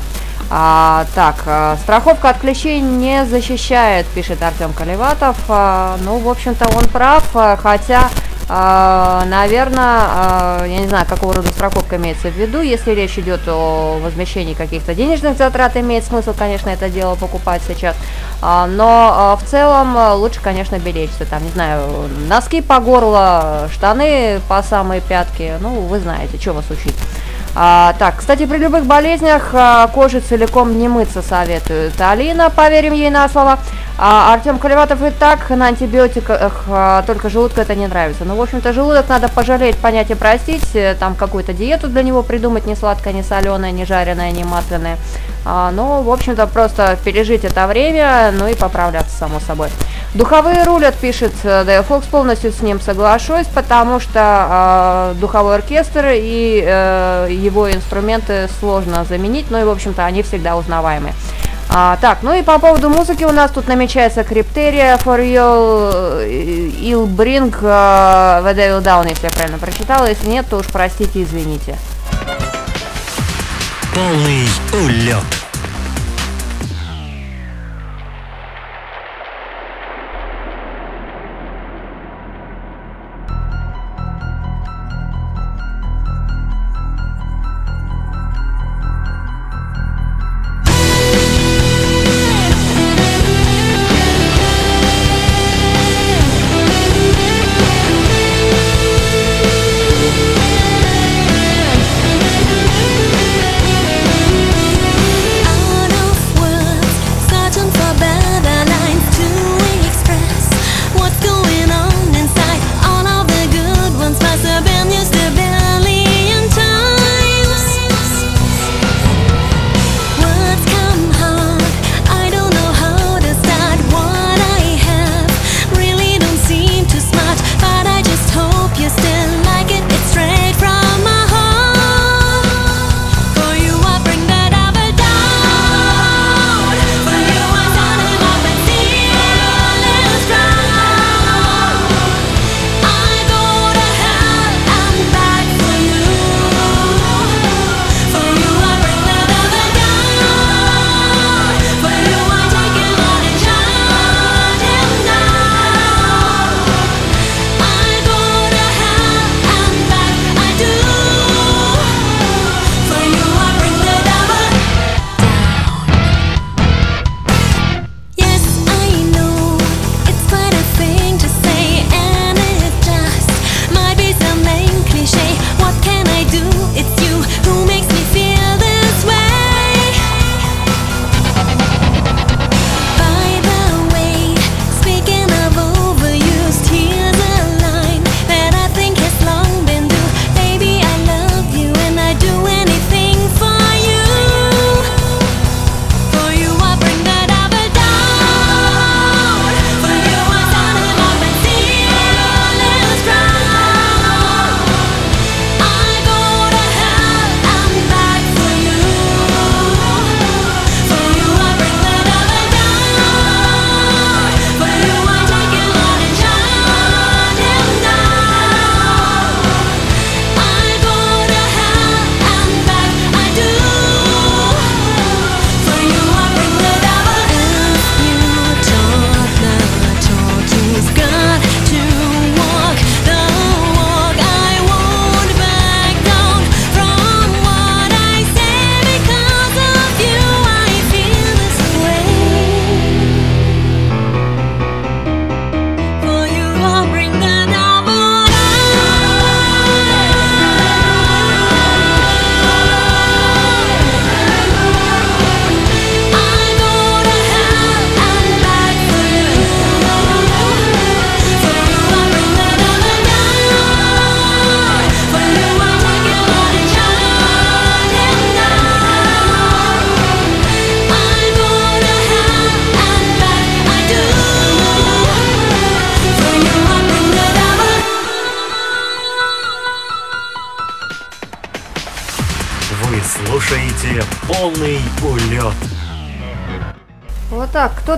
А, 0.53 1.07
так, 1.15 1.37
а, 1.47 1.77
страховка 1.77 2.31
от 2.31 2.39
клещей 2.39 2.81
не 2.81 3.25
защищает, 3.25 4.05
пишет 4.07 4.43
Артем 4.43 4.73
Колеватов. 4.73 5.37
А, 5.49 5.97
ну, 6.05 6.19
в 6.19 6.29
общем-то, 6.29 6.67
он 6.77 6.89
прав, 6.89 7.25
а, 7.35 7.57
хотя, 7.57 8.09
наверное, 8.49 10.67
я 10.67 10.81
не 10.81 10.89
знаю, 10.89 11.07
какого 11.07 11.35
рода 11.35 11.53
страховка 11.53 11.99
имеется 11.99 12.31
в 12.31 12.35
виду. 12.35 12.61
Если 12.61 12.91
речь 12.91 13.17
идет 13.17 13.43
о 13.47 14.01
возмещении 14.03 14.55
каких-то 14.55 14.93
денежных 14.93 15.39
затрат, 15.39 15.77
имеет 15.77 16.05
смысл, 16.05 16.35
конечно, 16.37 16.69
это 16.69 16.91
дело 16.91 17.15
покупать 17.15 17.63
сейчас. 17.69 17.95
А, 18.43 18.67
но 18.67 19.11
а, 19.13 19.37
в 19.37 19.45
целом 19.45 19.97
а, 19.97 20.15
лучше, 20.15 20.41
конечно, 20.41 20.79
беречься. 20.79 21.27
Там, 21.27 21.45
не 21.45 21.51
знаю, 21.51 22.09
носки 22.29 22.61
по 22.61 22.81
горло, 22.81 23.69
штаны 23.73 24.41
по 24.49 24.63
самые 24.63 25.01
пятки. 25.01 25.53
Ну, 25.61 25.83
вы 25.83 26.01
знаете, 26.01 26.41
что 26.41 26.55
вас 26.55 26.71
учить. 26.71 26.95
А, 27.55 27.95
так, 27.99 28.17
кстати, 28.19 28.47
при 28.47 28.59
любых 28.59 28.85
болезнях 28.85 29.51
а, 29.53 29.89
кожи 29.89 30.21
целиком 30.21 30.79
не 30.79 30.89
мыться 30.89 31.21
советует 31.21 32.01
Алина, 32.01 32.49
поверим 32.51 32.93
ей 32.93 33.11
на 33.11 33.29
слово. 33.29 33.59
А 33.99 34.33
Артем 34.33 34.59
Колеватов 34.59 35.03
и 35.03 35.11
так 35.11 35.51
на 35.51 35.67
антибиотиках, 35.67 36.65
а, 36.69 37.03
только 37.03 37.29
желудку 37.29 37.61
это 37.61 37.75
не 37.75 37.87
нравится. 37.87 38.25
Ну, 38.25 38.37
в 38.37 38.41
общем-то, 38.41 38.73
желудок 38.73 39.09
надо 39.09 39.29
пожалеть, 39.29 39.77
понять 39.77 40.11
и 40.11 40.15
простить. 40.15 40.75
э, 40.75 40.95
Там 40.95 41.15
какую-то 41.15 41.53
диету 41.53 41.89
для 41.89 42.03
него 42.03 42.23
придумать, 42.23 42.67
не 42.67 42.77
сладкое, 42.77 43.13
не 43.13 43.23
соленое, 43.23 43.73
не 43.73 43.85
жареное, 43.85 44.31
не 44.31 44.45
масляное. 44.45 44.97
А, 45.45 45.71
ну, 45.71 46.03
в 46.03 46.11
общем-то, 46.11 46.47
просто 46.47 46.97
пережить 47.05 47.45
это 47.45 47.67
время, 47.67 48.31
ну 48.33 48.47
и 48.47 48.55
поправляться, 48.55 49.17
само 49.17 49.41
собой. 49.41 49.69
Духовые 50.13 50.65
рулят, 50.65 50.97
пишет 50.97 51.33
э, 51.45 51.63
Дэйв 51.65 51.87
Фокс, 51.87 52.07
полностью 52.09 52.51
с 52.51 52.63
ним 52.63 52.81
соглашусь, 52.81 53.47
потому 53.47 54.01
что 54.01 54.11
а, 54.17 55.15
духовой 55.15 55.55
оркестр 55.55 56.07
и 56.15 56.65
э, 56.67 57.29
его 57.31 57.71
инструменты 57.71 58.49
сложно 58.59 59.05
заменить, 59.05 59.47
ну 59.51 59.61
и, 59.61 59.65
в 59.65 59.71
общем-то, 59.71 60.05
они 60.05 60.25
всегда 60.25 60.57
узнаваемые. 60.57 61.15
А, 61.69 61.97
так, 62.01 62.19
ну 62.23 62.35
и 62.35 62.43
по 62.43 62.59
поводу 62.59 62.91
музыки 62.91 63.23
у 63.23 63.31
нас 63.31 63.53
тут 63.53 63.69
намечается 63.69 64.25
Криптерия, 64.25 64.97
For 64.97 65.21
You, 65.21 66.27
Ill 66.83 67.07
Bring, 67.07 67.57
э, 67.63 68.43
The 68.45 68.57
Devil 68.57 68.83
Down, 68.83 69.09
если 69.09 69.27
я 69.27 69.31
правильно 69.31 69.59
прочитала, 69.59 70.07
если 70.07 70.27
нет, 70.27 70.45
то 70.51 70.57
уж 70.57 70.67
простите, 70.67 71.23
извините. 71.23 71.79
Полный 73.95 74.49
улет. 74.73 75.50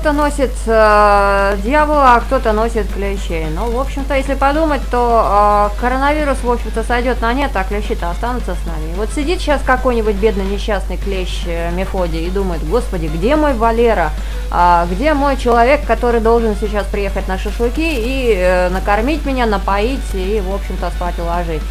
Кто-то 0.03 0.17
носит 0.17 0.51
э, 0.67 1.57
дьявола, 1.63 2.17
а 2.17 2.21
кто-то 2.21 2.53
носит 2.53 2.93
клещей. 2.93 3.47
Ну, 3.55 3.71
в 3.71 3.79
общем-то, 3.79 4.17
если 4.17 4.35
подумать, 4.35 4.81
то 4.91 5.71
э, 5.77 5.81
коронавирус, 5.81 6.39
в 6.43 6.51
общем-то, 6.51 6.83
сойдет 6.83 7.21
на 7.21 7.33
нет, 7.33 7.53
а 7.55 7.63
клещи-то 7.63 8.11
останутся 8.11 8.57
с 8.57 8.67
нами. 8.67 8.93
Вот 8.97 9.11
сидит 9.13 9.41
сейчас 9.41 9.63
какой-нибудь 9.63 10.17
бедный 10.17 10.45
несчастный 10.45 10.97
клещ 10.97 11.45
э, 11.47 11.71
Мефодий 11.71 12.27
и 12.27 12.31
думает, 12.31 12.69
господи, 12.69 13.07
где 13.07 13.37
мой 13.37 13.55
Валера? 13.55 14.11
А, 14.51 14.89
где 14.91 15.15
мой 15.15 15.37
человек, 15.37 15.87
который 15.87 16.21
должен 16.21 16.57
сейчас 16.57 16.85
приехать 16.87 17.29
на 17.29 17.39
шашлыки 17.39 17.95
и 17.95 18.35
э, 18.37 18.71
накормить 18.71 19.25
меня, 19.25 19.47
напоить 19.47 20.01
и, 20.15 20.43
в 20.45 20.53
общем-то, 20.53 20.91
спать 20.91 21.21
уложить? 21.21 21.63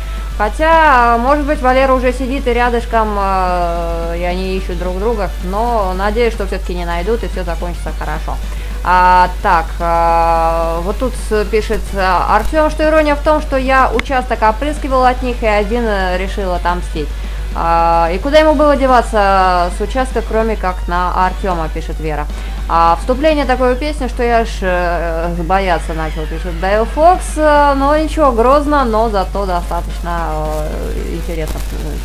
Хотя, 0.42 1.20
может 1.20 1.46
быть, 1.46 1.62
Валера 1.62 1.94
уже 1.94 2.12
сидит 2.12 2.48
и 2.48 2.54
рядышком, 2.54 3.16
э, 3.16 4.16
и 4.18 4.24
они 4.24 4.58
ищут 4.58 4.80
друг 4.80 4.98
друга, 4.98 5.30
но 5.44 5.94
надеюсь, 5.96 6.34
что 6.34 6.48
все-таки 6.48 6.74
не 6.74 6.84
найдут, 6.84 7.24
и 7.24 7.28
все 7.28 7.44
закончится 7.44 7.92
хорошо. 8.00 8.36
А, 8.84 9.30
так, 9.44 9.66
а, 9.80 10.80
вот 10.82 10.98
тут 10.98 11.14
пишет 11.52 11.82
а, 11.96 12.36
Артем, 12.36 12.72
что 12.72 12.84
ирония 12.84 13.14
в 13.14 13.22
том, 13.22 13.40
что 13.40 13.56
я 13.56 13.92
участок 13.94 14.42
опрыскивал 14.42 15.06
от 15.06 15.22
них 15.22 15.44
и 15.44 15.46
один 15.46 15.84
э, 15.86 16.18
решил 16.18 16.52
отомстить. 16.54 17.08
А, 17.54 18.10
и 18.12 18.18
куда 18.18 18.40
ему 18.40 18.56
было 18.56 18.76
деваться 18.76 19.70
с 19.78 19.80
участка, 19.80 20.24
кроме 20.28 20.56
как 20.56 20.88
на 20.88 21.28
Артема, 21.28 21.70
пишет 21.72 22.00
Вера. 22.00 22.26
А 22.74 22.96
вступление 23.02 23.44
такой 23.44 23.76
песни, 23.76 24.08
что 24.08 24.24
я 24.24 24.40
аж 24.40 24.60
э, 24.62 25.36
бояться 25.40 25.94
начал, 25.94 26.22
пишет 26.22 26.58
Дайл 26.62 26.86
Фокс. 26.86 27.34
Э, 27.36 27.74
Но 27.76 27.98
ничего, 27.98 28.32
грозно, 28.32 28.86
но 28.86 29.10
зато 29.10 29.46
достаточно 29.46 30.30
э, 30.64 31.16
интересно 31.16 31.60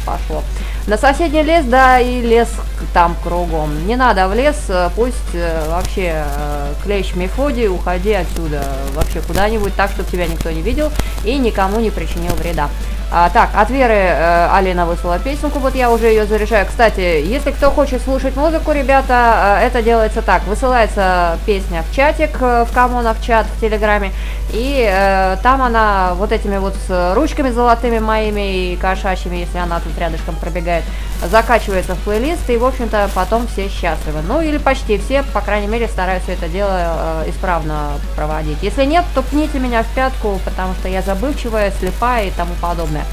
пошло. 0.05 0.43
На 0.89 0.99
соседний 0.99 1.45
лес, 1.45 1.65
да 1.67 2.01
и 2.01 2.21
лес 2.21 2.49
там 2.93 3.15
кругом. 3.23 3.87
Не 3.87 3.95
надо 3.95 4.27
в 4.27 4.35
лес, 4.35 4.57
э, 4.69 4.91
пусть 4.97 5.35
э, 5.35 5.69
вообще 5.69 6.25
э, 6.25 6.73
клещ 6.83 7.15
Мефодий, 7.15 7.69
уходи 7.69 8.15
отсюда. 8.15 8.61
Вообще 8.95 9.21
куда-нибудь 9.21 9.77
так, 9.77 9.93
чтобы 9.93 10.11
тебя 10.11 10.27
никто 10.27 10.51
не 10.51 10.63
видел 10.63 10.91
и 11.25 11.39
никому 11.39 11.79
не 11.79 11.91
причинил 11.91 12.35
вреда. 12.35 12.69
А, 13.13 13.31
так, 13.31 13.51
от 13.55 13.71
Веры 13.71 13.95
э, 13.95 14.49
Алина 14.53 14.85
выслала 14.85 15.21
песенку, 15.21 15.61
вот 15.61 15.77
я 15.77 15.93
уже 15.93 16.07
ее 16.07 16.27
заряжаю. 16.27 16.67
Кстати, 16.67 17.23
если 17.25 17.53
кто 17.53 17.71
хочет 17.71 18.03
слушать 18.03 18.35
музыку, 18.35 18.73
ребята, 18.73 19.59
э, 19.61 19.67
это 19.67 19.81
делается 19.81 20.23
так. 20.23 20.43
Высылается 20.57 21.39
песня 21.45 21.83
в 21.83 21.95
чатик, 21.95 22.31
э, 22.41 22.65
в 22.65 22.73
Камона, 22.73 23.13
в 23.13 23.23
чат, 23.23 23.45
в 23.47 23.61
Телеграме, 23.61 24.11
и 24.55 24.89
э, 24.91 25.37
там 25.43 25.61
она 25.61 26.15
вот 26.15 26.33
этими 26.33 26.57
вот 26.57 26.75
с 26.89 27.15
ручками 27.15 27.51
золотыми 27.51 27.99
моими 27.99 28.73
и 28.73 28.77
кошачьими, 28.77 29.37
если 29.37 29.59
она 29.59 29.81
тут 29.81 29.99
рядышком 29.99 30.35
пробегает, 30.37 30.83
закачивается 31.23 31.95
в 31.95 31.99
плейлист, 31.99 32.49
и, 32.49 32.57
в 32.57 32.65
общем-то, 32.65 33.11
потом 33.15 33.47
все 33.49 33.69
счастливы. 33.69 34.23
Ну, 34.27 34.41
или 34.41 34.57
почти 34.57 34.97
все, 34.97 35.25
по 35.25 35.43
крайней 35.43 35.67
мере, 35.67 35.89
стараются 35.89 36.33
это 36.33 36.49
дело 36.49 36.71
э, 37.27 37.31
исправно 37.31 37.91
проводить. 38.17 38.63
Если 38.63 38.87
нет, 38.87 39.05
то 39.15 39.21
пните 39.21 39.59
меня 39.59 39.83
в 39.83 39.89
пятку, 39.95 40.41
потому 40.43 40.73
что 40.81 40.89
я 40.89 41.03
забывчивая, 41.03 41.71
слепая 41.79 42.29
и 42.29 42.31
тому 42.31 42.55
подобное. 42.63 43.05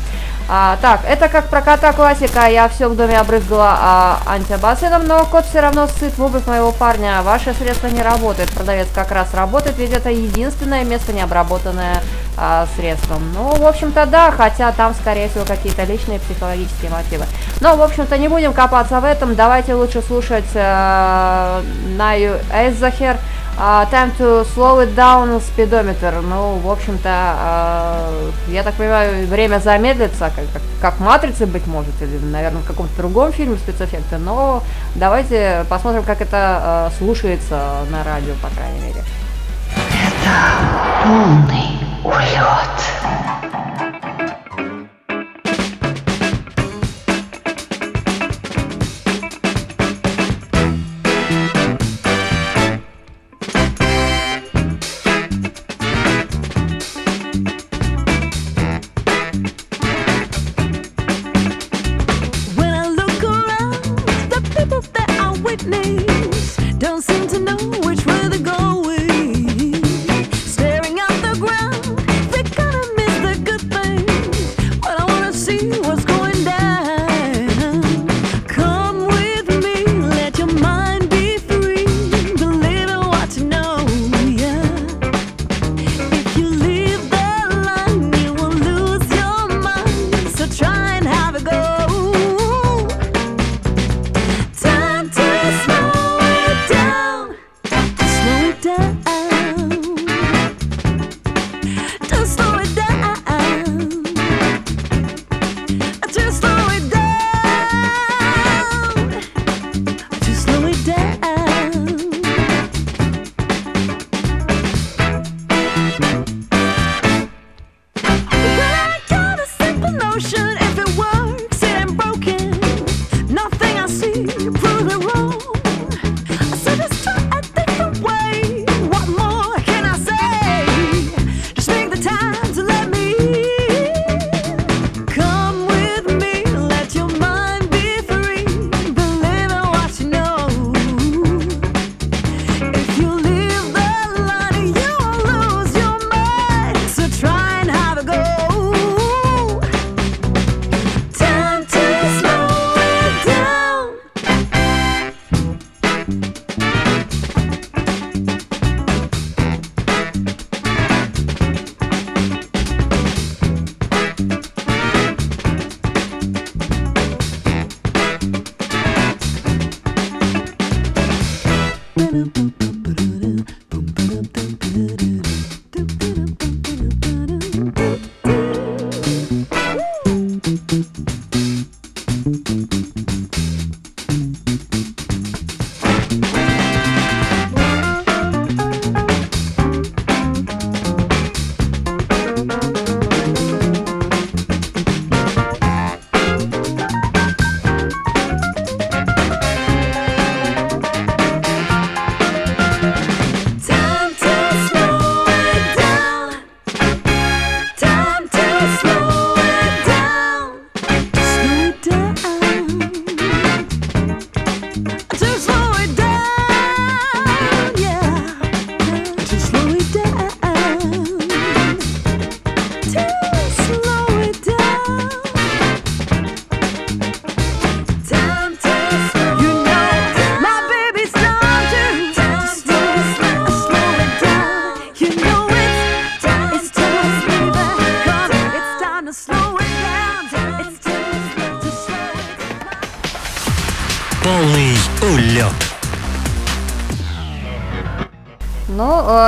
А, 0.49 0.77
так, 0.81 1.01
это 1.07 1.29
как 1.29 1.47
про 1.47 1.61
кота 1.61 1.93
классика, 1.93 2.47
я 2.47 2.67
все 2.67 2.89
в 2.89 2.95
доме 2.95 3.17
обрызгала 3.17 3.77
а, 3.79 4.19
антибацилом, 4.25 5.07
но 5.07 5.25
кот 5.25 5.45
все 5.45 5.61
равно 5.61 5.87
сыт 5.87 6.17
в 6.17 6.23
обувь 6.23 6.45
моего 6.45 6.71
парня, 6.71 7.21
ваше 7.21 7.53
средство 7.53 7.87
не 7.87 8.01
работает, 8.01 8.51
продавец 8.51 8.87
как 8.93 9.11
раз 9.11 9.33
работает, 9.33 9.77
ведь 9.77 9.91
это 9.91 10.09
единственное 10.09 10.83
место 10.83 11.13
необработанное 11.13 12.01
а, 12.37 12.67
средством. 12.75 13.21
Ну, 13.33 13.55
в 13.55 13.65
общем-то, 13.65 14.05
да, 14.05 14.31
хотя 14.31 14.71
там, 14.73 14.93
скорее 14.93 15.29
всего, 15.29 15.45
какие-то 15.45 15.83
личные 15.83 16.19
психологические 16.19 16.91
мотивы. 16.91 17.25
Но, 17.61 17.75
в 17.77 17.81
общем-то, 17.81 18.17
не 18.17 18.27
будем 18.27 18.53
копаться 18.53 18.99
в 18.99 19.05
этом, 19.05 19.35
давайте 19.35 19.75
лучше 19.75 20.01
слушать 20.01 20.49
э, 20.53 21.61
Наю 21.95 22.39
Эйзахер, 22.51 23.17
а, 23.57 23.87
time 23.91 24.11
to 24.17 24.45
slow 24.55 24.83
it 24.83 24.95
down 24.95 25.39
спидометр. 25.41 26.21
Ну, 26.21 26.57
в 26.57 26.69
общем-то, 26.69 27.09
а, 27.09 28.31
я 28.47 28.63
так 28.63 28.75
понимаю, 28.75 29.27
время 29.27 29.59
замедлится, 29.59 30.31
как, 30.35 30.45
как, 30.51 30.61
как 30.81 30.99
матрицы, 30.99 31.45
быть 31.45 31.67
может, 31.67 31.93
или, 32.01 32.17
наверное, 32.17 32.61
в 32.61 32.65
каком-то 32.65 32.95
другом 32.97 33.31
фильме 33.31 33.57
спецэффекты. 33.57 34.17
Но 34.17 34.63
давайте 34.95 35.65
посмотрим, 35.69 36.03
как 36.03 36.21
это 36.21 36.37
а, 36.61 36.91
слушается 36.97 37.85
на 37.89 38.03
радио, 38.03 38.33
по 38.41 38.49
крайней 38.49 38.79
мере. 38.79 39.03
Полный 41.03 41.79
улет. 42.03 43.42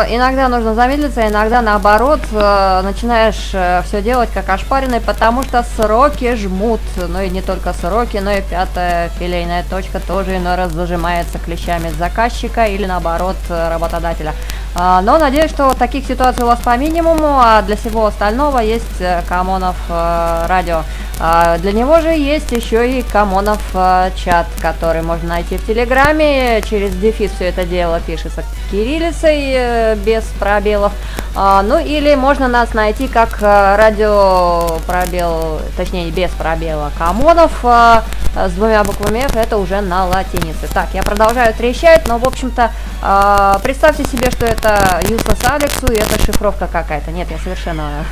Иногда 0.09 0.47
нужно 0.47 0.75
замедлиться, 0.75 1.27
иногда 1.27 1.61
наоборот 1.61 2.21
э, 2.31 2.81
начинаешь 2.83 3.85
все 3.85 4.01
делать 4.01 4.29
как 4.33 4.49
ошпаренный, 4.49 5.01
потому 5.01 5.43
что 5.43 5.63
сроки 5.75 6.35
жмут. 6.35 6.81
Ну 6.95 7.21
и 7.21 7.29
не 7.29 7.41
только 7.41 7.73
сроки, 7.73 8.17
но 8.17 8.31
и 8.31 8.41
пятая 8.41 9.09
филейная 9.19 9.63
точка 9.69 9.99
тоже 9.99 10.37
иной 10.37 10.55
раз 10.55 10.71
зажимается 10.71 11.39
клещами 11.39 11.89
заказчика 11.89 12.65
или 12.65 12.85
наоборот 12.85 13.37
э, 13.49 13.69
работодателя. 13.69 14.33
А, 14.75 15.01
Но 15.01 15.17
надеюсь, 15.17 15.51
что 15.51 15.73
таких 15.73 16.05
ситуаций 16.05 16.43
у 16.43 16.47
вас 16.47 16.59
по 16.59 16.75
минимуму, 16.77 17.39
а 17.39 17.61
для 17.61 17.75
всего 17.75 18.05
остального 18.05 18.59
есть 18.59 18.99
э, 18.99 19.21
Камонов 19.27 19.75
э, 19.89 20.45
радио. 20.47 20.83
А, 21.19 21.58
Для 21.60 21.71
него 21.71 22.01
же 22.01 22.10
есть 22.10 22.51
еще 22.51 22.99
и 22.99 23.01
Камонов 23.01 23.62
э, 23.73 24.12
чат, 24.15 24.47
который 24.62 25.01
можно 25.01 25.30
найти 25.30 25.58
в 25.58 25.65
Телеграме. 25.65 26.62
Через 26.62 26.93
дефис 26.95 27.32
все 27.32 27.45
это 27.45 27.65
дело 27.65 28.01
пишется 28.06 28.43
кириллицей 28.69 29.54
э, 29.54 29.95
без 29.95 30.25
пробелов. 30.39 30.91
А, 31.36 31.62
Ну 31.62 31.78
или 31.78 32.15
можно 32.15 32.48
нас 32.48 32.74
найти 32.74 33.08
как 33.08 33.41
э, 33.41 33.76
радио 33.76 34.80
пробел, 34.88 35.60
точнее 35.76 36.10
без 36.12 36.32
пробела 36.32 36.91
Камонов 36.98 37.52
э, 37.63 38.02
с 38.36 38.52
двумя 38.54 38.84
буквами 38.84 39.19
F, 39.19 39.36
это 39.36 39.58
уже 39.58 39.82
на 39.82 40.06
латинице. 40.06 40.67
Так, 40.74 40.89
я 40.93 41.04
продолжаю 41.04 41.54
трещать, 41.54 42.08
но 42.08 42.17
в 42.17 42.26
общем-то 42.26 42.71
а, 43.02 43.60
представьте 43.60 44.04
себе, 44.04 44.32
что 44.32 44.45
это 44.45 45.00
useless 45.04 45.45
Алексу 45.48 45.91
и 45.91 45.95
это 45.95 46.19
шифровка 46.19 46.67
какая-то. 46.67 47.12
Нет, 47.12 47.30
я 47.32 47.38
совершенно 47.38 48.04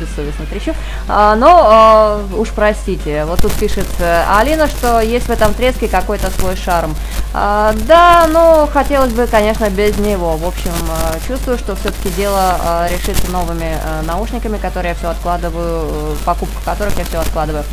бессовестно 0.00 0.44
трещу. 0.46 0.74
А, 1.08 1.34
но 1.36 1.62
а, 1.64 2.20
уж 2.36 2.48
простите, 2.48 3.24
вот 3.24 3.40
тут 3.40 3.52
пишет 3.52 3.86
э, 4.00 4.24
Алина, 4.38 4.66
что 4.66 5.00
есть 5.00 5.26
в 5.26 5.30
этом 5.30 5.54
треске 5.54 5.88
какой-то 5.88 6.30
свой 6.30 6.56
шарм. 6.56 6.94
А, 7.32 7.72
да, 7.86 8.26
ну 8.28 8.68
хотелось 8.72 9.12
бы, 9.12 9.26
конечно, 9.26 9.70
без 9.70 9.96
него. 9.98 10.36
В 10.36 10.46
общем, 10.46 10.72
э, 11.14 11.18
чувствую, 11.26 11.56
что 11.56 11.76
все-таки 11.76 12.10
дело 12.10 12.56
э, 12.62 12.69
решится 12.90 13.30
новыми 13.30 13.76
э, 13.76 14.02
наушниками, 14.02 14.58
которые 14.58 14.90
я 14.90 14.94
все 14.96 15.10
откладываю, 15.10 15.88
э, 15.90 16.16
покупку 16.24 16.60
которых 16.64 16.96
я 16.98 17.04
все 17.04 17.18
откладываю. 17.18 17.64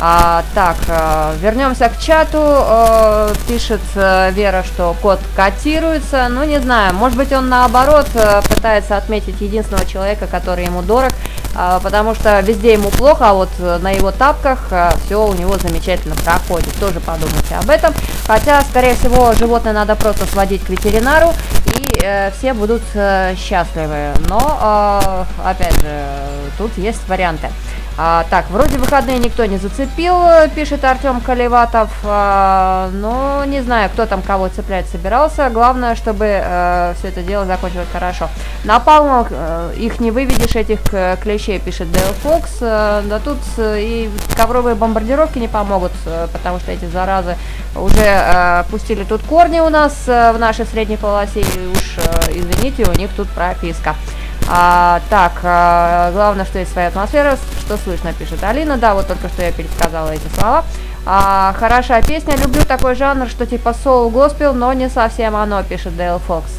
А, 0.00 0.42
так, 0.54 0.76
э, 0.88 1.36
вернемся 1.40 1.88
к 1.88 1.98
чату. 1.98 2.38
Э, 2.42 3.32
пишет 3.46 3.80
э, 3.94 4.32
Вера, 4.32 4.64
что 4.64 4.94
код 5.00 5.20
котируется. 5.36 6.26
Ну, 6.28 6.44
не 6.44 6.60
знаю, 6.60 6.94
может 6.94 7.16
быть, 7.16 7.32
он 7.32 7.48
наоборот 7.48 8.06
э, 8.14 8.42
пытается 8.48 8.96
отметить 8.96 9.40
единственного 9.40 9.86
человека, 9.86 10.26
который 10.26 10.64
ему 10.64 10.82
дорог, 10.82 11.12
потому 11.82 12.16
что 12.16 12.40
везде 12.40 12.72
ему 12.72 12.90
плохо, 12.90 13.30
а 13.30 13.34
вот 13.34 13.48
э, 13.60 13.78
на 13.80 13.92
его 13.92 14.10
тапках 14.10 14.66
все 15.04 15.24
у 15.24 15.32
него 15.34 15.56
замечательно 15.58 16.16
проходит. 16.16 16.74
Тоже 16.80 16.98
подумайте 16.98 17.54
об 17.54 17.70
этом. 17.70 17.94
Хотя, 18.26 18.62
скорее 18.62 18.96
всего, 18.96 19.32
животное 19.34 19.72
надо 19.72 19.94
просто 19.94 20.26
сводить 20.26 20.64
к 20.64 20.68
ветеринару, 20.70 21.32
и 21.78 21.93
э, 22.04 22.30
все 22.32 22.54
будут 22.54 22.82
э, 22.94 23.34
счастливы. 23.36 24.12
Но, 24.28 25.26
э, 25.42 25.48
опять 25.48 25.74
же, 25.80 26.04
тут 26.58 26.76
есть 26.76 27.08
варианты. 27.08 27.48
А, 27.96 28.26
так, 28.28 28.50
вроде 28.50 28.76
выходные 28.78 29.18
никто 29.18 29.44
не 29.44 29.56
зацепил, 29.56 30.20
пишет 30.54 30.84
Артем 30.84 31.20
Колеватов. 31.20 31.90
А, 32.02 32.90
но 32.92 33.44
не 33.44 33.60
знаю, 33.62 33.88
кто 33.90 34.06
там 34.06 34.20
кого 34.20 34.48
цеплять 34.48 34.88
собирался. 34.88 35.48
Главное, 35.50 35.94
чтобы 35.94 36.26
э, 36.26 36.94
все 36.98 37.08
это 37.08 37.22
дело 37.22 37.46
закончилось 37.46 37.86
хорошо. 37.92 38.28
На 38.64 38.80
палмах 38.80 39.28
э, 39.30 39.74
их 39.76 40.00
не 40.00 40.10
выведешь, 40.10 40.56
этих 40.56 40.80
клещей, 41.22 41.60
пишет 41.60 41.90
Дейл 41.92 42.12
Фокс. 42.22 42.56
Э, 42.60 43.02
да 43.04 43.20
тут 43.20 43.38
и 43.58 44.10
ковровые 44.36 44.74
бомбардировки 44.74 45.38
не 45.38 45.48
помогут, 45.48 45.92
потому 46.32 46.58
что 46.58 46.72
эти 46.72 46.86
заразы 46.86 47.36
уже 47.76 48.04
э, 48.04 48.64
пустили 48.70 49.04
тут 49.04 49.22
корни 49.22 49.60
у 49.60 49.68
нас 49.68 50.04
э, 50.06 50.32
в 50.32 50.38
нашей 50.38 50.66
средней 50.66 50.96
полосе. 50.96 51.40
И 51.40 51.66
уж, 51.72 51.93
извините, 52.28 52.84
у 52.84 52.92
них 52.92 53.10
тут 53.16 53.28
прописка. 53.28 53.94
А, 54.48 55.00
так, 55.08 55.32
а, 55.42 56.12
главное, 56.12 56.44
что 56.44 56.58
есть 56.58 56.72
своя 56.72 56.88
атмосфера, 56.88 57.38
что 57.60 57.76
слышно, 57.78 58.12
пишет 58.12 58.42
Алина. 58.44 58.76
Да, 58.76 58.94
вот 58.94 59.06
только 59.06 59.28
что 59.28 59.42
я 59.42 59.52
пересказала 59.52 60.10
эти 60.10 60.26
слова. 60.34 60.64
А, 61.06 61.54
хорошая 61.58 62.02
песня, 62.02 62.36
люблю 62.36 62.64
такой 62.64 62.94
жанр, 62.94 63.28
что 63.28 63.46
типа 63.46 63.74
соул 63.74 64.10
госпел, 64.10 64.54
но 64.54 64.72
не 64.72 64.88
совсем 64.88 65.36
оно, 65.36 65.62
пишет 65.62 65.96
Дейл 65.96 66.18
Фокс. 66.18 66.52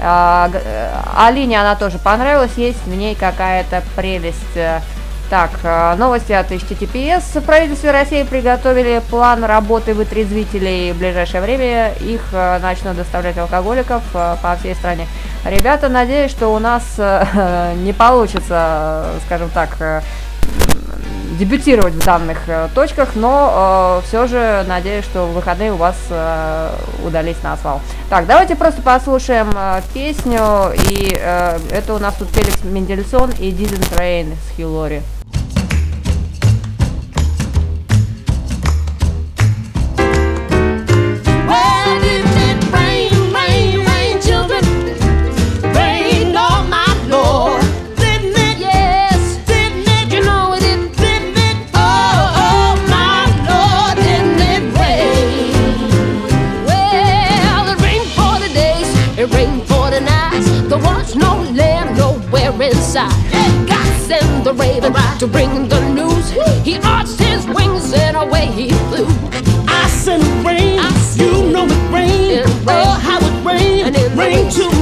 А, 0.00 0.50
э, 0.52 0.90
Алине 1.16 1.60
она 1.60 1.74
тоже 1.76 1.98
понравилась, 1.98 2.52
есть 2.56 2.84
в 2.86 2.94
ней 2.94 3.14
какая-то 3.14 3.82
прелесть. 3.94 4.58
Так, 5.32 5.52
э, 5.62 5.94
новости 5.96 6.32
от 6.32 6.50
HTTPS. 6.52 7.40
В 7.40 7.44
правительстве 7.46 7.90
России 7.90 8.22
приготовили 8.22 9.00
план 9.08 9.44
работы 9.44 9.94
вытрезвителей. 9.94 10.92
В 10.92 10.98
ближайшее 10.98 11.40
время 11.40 11.94
их 12.02 12.20
э, 12.32 12.58
начнут 12.58 12.96
доставлять 12.96 13.38
алкоголиков 13.38 14.02
э, 14.12 14.36
по 14.42 14.56
всей 14.56 14.74
стране. 14.74 15.06
Ребята, 15.46 15.88
надеюсь, 15.88 16.30
что 16.30 16.48
у 16.48 16.58
нас 16.58 16.84
э, 16.98 17.72
не 17.82 17.94
получится, 17.94 19.06
э, 19.06 19.18
скажем 19.24 19.48
так, 19.48 19.70
э, 19.80 20.02
дебютировать 21.38 21.94
в 21.94 22.04
данных 22.04 22.46
э, 22.46 22.68
точках, 22.74 23.12
но 23.14 24.02
все 24.06 24.26
же 24.26 24.66
надеюсь, 24.68 25.06
что 25.06 25.24
в 25.24 25.32
выходные 25.32 25.72
у 25.72 25.76
вас 25.76 25.96
э, 26.10 26.70
удались 27.06 27.42
на 27.42 27.54
асфальт. 27.54 27.80
Так, 28.10 28.26
давайте 28.26 28.54
просто 28.54 28.82
послушаем 28.82 29.50
э, 29.56 29.80
песню, 29.94 30.74
и 30.90 31.18
э, 31.18 31.58
это 31.70 31.94
у 31.94 31.98
нас 31.98 32.16
тут 32.16 32.28
Феликс 32.32 32.64
Мендельсон 32.64 33.30
и 33.38 33.50
Didn't 33.50 33.96
Rain 33.96 34.34
с 34.34 34.56
Хилори. 34.58 35.00
The 64.54 64.62
raven 64.62 64.92
to 65.18 65.26
bring 65.26 65.68
the 65.68 65.80
news. 65.90 66.30
He 66.64 66.76
arched 66.84 67.18
his 67.18 67.46
wings 67.46 67.92
and 67.92 68.16
away 68.16 68.46
he 68.46 68.70
flew. 68.88 69.06
I 69.66 69.88
send 69.88 70.22
rain, 70.44 70.78
I 70.78 70.90
you 71.16 71.50
know 71.50 71.64
it 71.64 71.92
rain. 71.92 72.44
rain. 72.44 72.44
Oh, 72.68 72.98
how 73.00 73.18
it 73.18 73.44
rain, 73.44 73.86
And 73.86 73.96
in 73.96 74.10
the 74.10 74.16
rain 74.16 74.50
too 74.50 74.81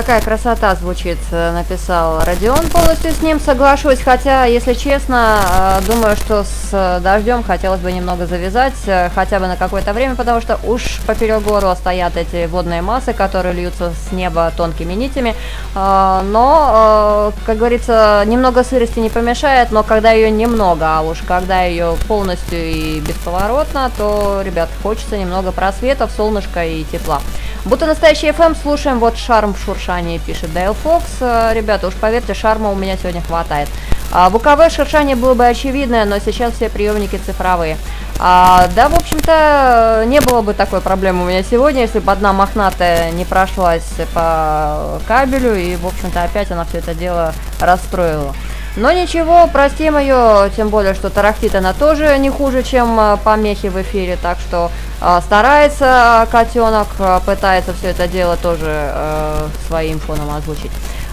какая 0.00 0.22
красота 0.22 0.74
звучит, 0.76 1.18
э, 1.30 1.52
написал 1.52 2.24
Родион. 2.24 2.70
Полностью 2.70 3.12
с 3.12 3.20
ним 3.20 3.38
соглашусь, 3.38 4.00
хотя, 4.00 4.46
если 4.46 4.72
честно, 4.72 5.40
э, 5.44 5.86
думаю, 5.86 6.16
что 6.16 6.42
с 6.42 6.70
э, 6.72 7.00
дождем 7.00 7.42
хотелось 7.42 7.80
бы 7.80 7.92
немного 7.92 8.24
завязать, 8.24 8.72
хотя 9.14 9.38
бы 9.38 9.46
на 9.46 9.56
какое-то 9.56 9.92
время, 9.92 10.14
потому 10.14 10.40
что 10.40 10.58
уж 10.64 11.00
поперек 11.06 11.42
горла 11.42 11.74
стоят 11.74 12.16
эти 12.16 12.46
водные 12.46 12.80
массы, 12.80 13.12
которые 13.12 13.52
льются 13.52 13.92
с 13.92 14.10
неба 14.12 14.50
тонкими 14.56 14.94
нитями. 14.94 15.34
Но, 15.74 17.32
как 17.44 17.58
говорится, 17.58 18.22
немного 18.26 18.64
сырости 18.64 19.00
не 19.00 19.10
помешает, 19.10 19.70
но 19.70 19.82
когда 19.82 20.12
ее 20.12 20.30
немного, 20.30 20.98
а 20.98 21.02
уж 21.02 21.18
когда 21.28 21.62
ее 21.64 21.96
полностью 22.08 22.58
и 22.58 23.00
бесповоротно, 23.00 23.90
то, 23.98 24.40
ребят, 24.42 24.70
хочется 24.82 25.18
немного 25.18 25.52
просветов, 25.52 26.10
солнышка 26.16 26.64
и 26.64 26.84
тепла. 26.84 27.20
Будто 27.66 27.86
настоящий 27.86 28.28
FM, 28.28 28.56
слушаем 28.60 28.98
вот 29.00 29.18
шарм 29.18 29.52
в 29.52 29.58
шуршании, 29.62 30.18
пишет 30.18 30.52
Дейл 30.54 30.72
Фокс. 30.72 31.04
Э, 31.20 31.52
Ребята, 31.52 31.88
уж 31.88 31.94
поверьте, 31.94 32.32
шарма 32.32 32.70
у 32.70 32.74
меня 32.74 32.96
сегодня 32.96 33.20
хватает. 33.20 33.68
А, 34.12 34.30
в 34.30 34.36
УКВ 34.36 34.72
шуршание 34.74 35.14
было 35.14 35.34
бы 35.34 35.46
очевидное, 35.46 36.06
но 36.06 36.18
сейчас 36.18 36.54
все 36.54 36.70
приемники 36.70 37.20
цифровые. 37.24 37.76
А, 38.18 38.66
да, 38.74 38.88
в 38.88 38.94
общем-то, 38.96 40.04
не 40.06 40.20
было 40.20 40.40
бы 40.40 40.54
такой 40.54 40.80
проблемы 40.80 41.24
у 41.24 41.26
меня 41.26 41.42
сегодня, 41.42 41.82
если 41.82 42.00
бы 42.00 42.10
одна 42.10 42.32
мохнатая 42.32 43.10
не 43.12 43.24
прошлась 43.24 43.92
по 44.14 44.98
кабелю, 45.06 45.54
и, 45.54 45.76
в 45.76 45.86
общем-то, 45.86 46.22
опять 46.22 46.50
она 46.50 46.64
все 46.64 46.78
это 46.78 46.94
дело 46.94 47.34
расстроила. 47.60 48.34
Но 48.76 48.92
ничего, 48.92 49.48
простим 49.52 49.98
ее, 49.98 50.50
тем 50.54 50.68
более, 50.68 50.94
что 50.94 51.10
тарахтит 51.10 51.54
она 51.54 51.72
тоже 51.72 52.16
не 52.18 52.30
хуже, 52.30 52.62
чем 52.62 52.98
э, 53.00 53.16
помехи 53.24 53.66
в 53.66 53.80
эфире, 53.82 54.16
так 54.22 54.38
что 54.38 54.70
э, 55.00 55.20
старается 55.24 56.28
котенок, 56.30 56.86
э, 57.00 57.18
пытается 57.26 57.72
все 57.74 57.88
это 57.88 58.06
дело 58.06 58.36
тоже 58.36 58.66
э, 58.68 59.48
своим 59.66 59.98
фоном 59.98 60.30
озвучить. 60.30 60.70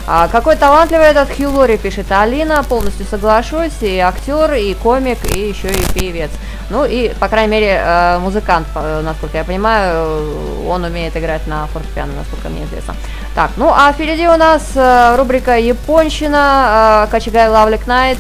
А 0.09 0.29
какой 0.29 0.55
талантливый 0.55 1.07
этот 1.07 1.29
Хью 1.29 1.51
Лори, 1.51 1.75
пишет 1.77 2.09
Алина, 2.13 2.63
полностью 2.63 3.05
соглашусь, 3.05 3.81
и 3.81 3.99
актер, 3.99 4.53
и 4.53 4.73
комик, 4.73 5.17
и 5.35 5.49
еще 5.49 5.67
и 5.67 5.93
певец. 5.93 6.31
Ну 6.69 6.85
и, 6.85 7.13
по 7.19 7.27
крайней 7.27 7.51
мере, 7.51 7.81
э, 7.81 8.19
музыкант, 8.19 8.67
э, 8.75 9.01
насколько 9.01 9.37
я 9.37 9.43
понимаю, 9.43 9.93
э, 9.93 10.67
он 10.69 10.85
умеет 10.85 11.15
играть 11.17 11.45
на 11.47 11.67
фортепиано, 11.67 12.13
насколько 12.13 12.47
мне 12.47 12.63
известно. 12.63 12.95
Так, 13.35 13.51
ну 13.57 13.69
а 13.73 13.91
впереди 13.91 14.27
у 14.27 14.37
нас 14.37 14.71
рубрика 15.17 15.57
Японщина, 15.57 17.07
Качигай 17.11 17.49
Лавлик 17.49 17.85
Найт, 17.85 18.17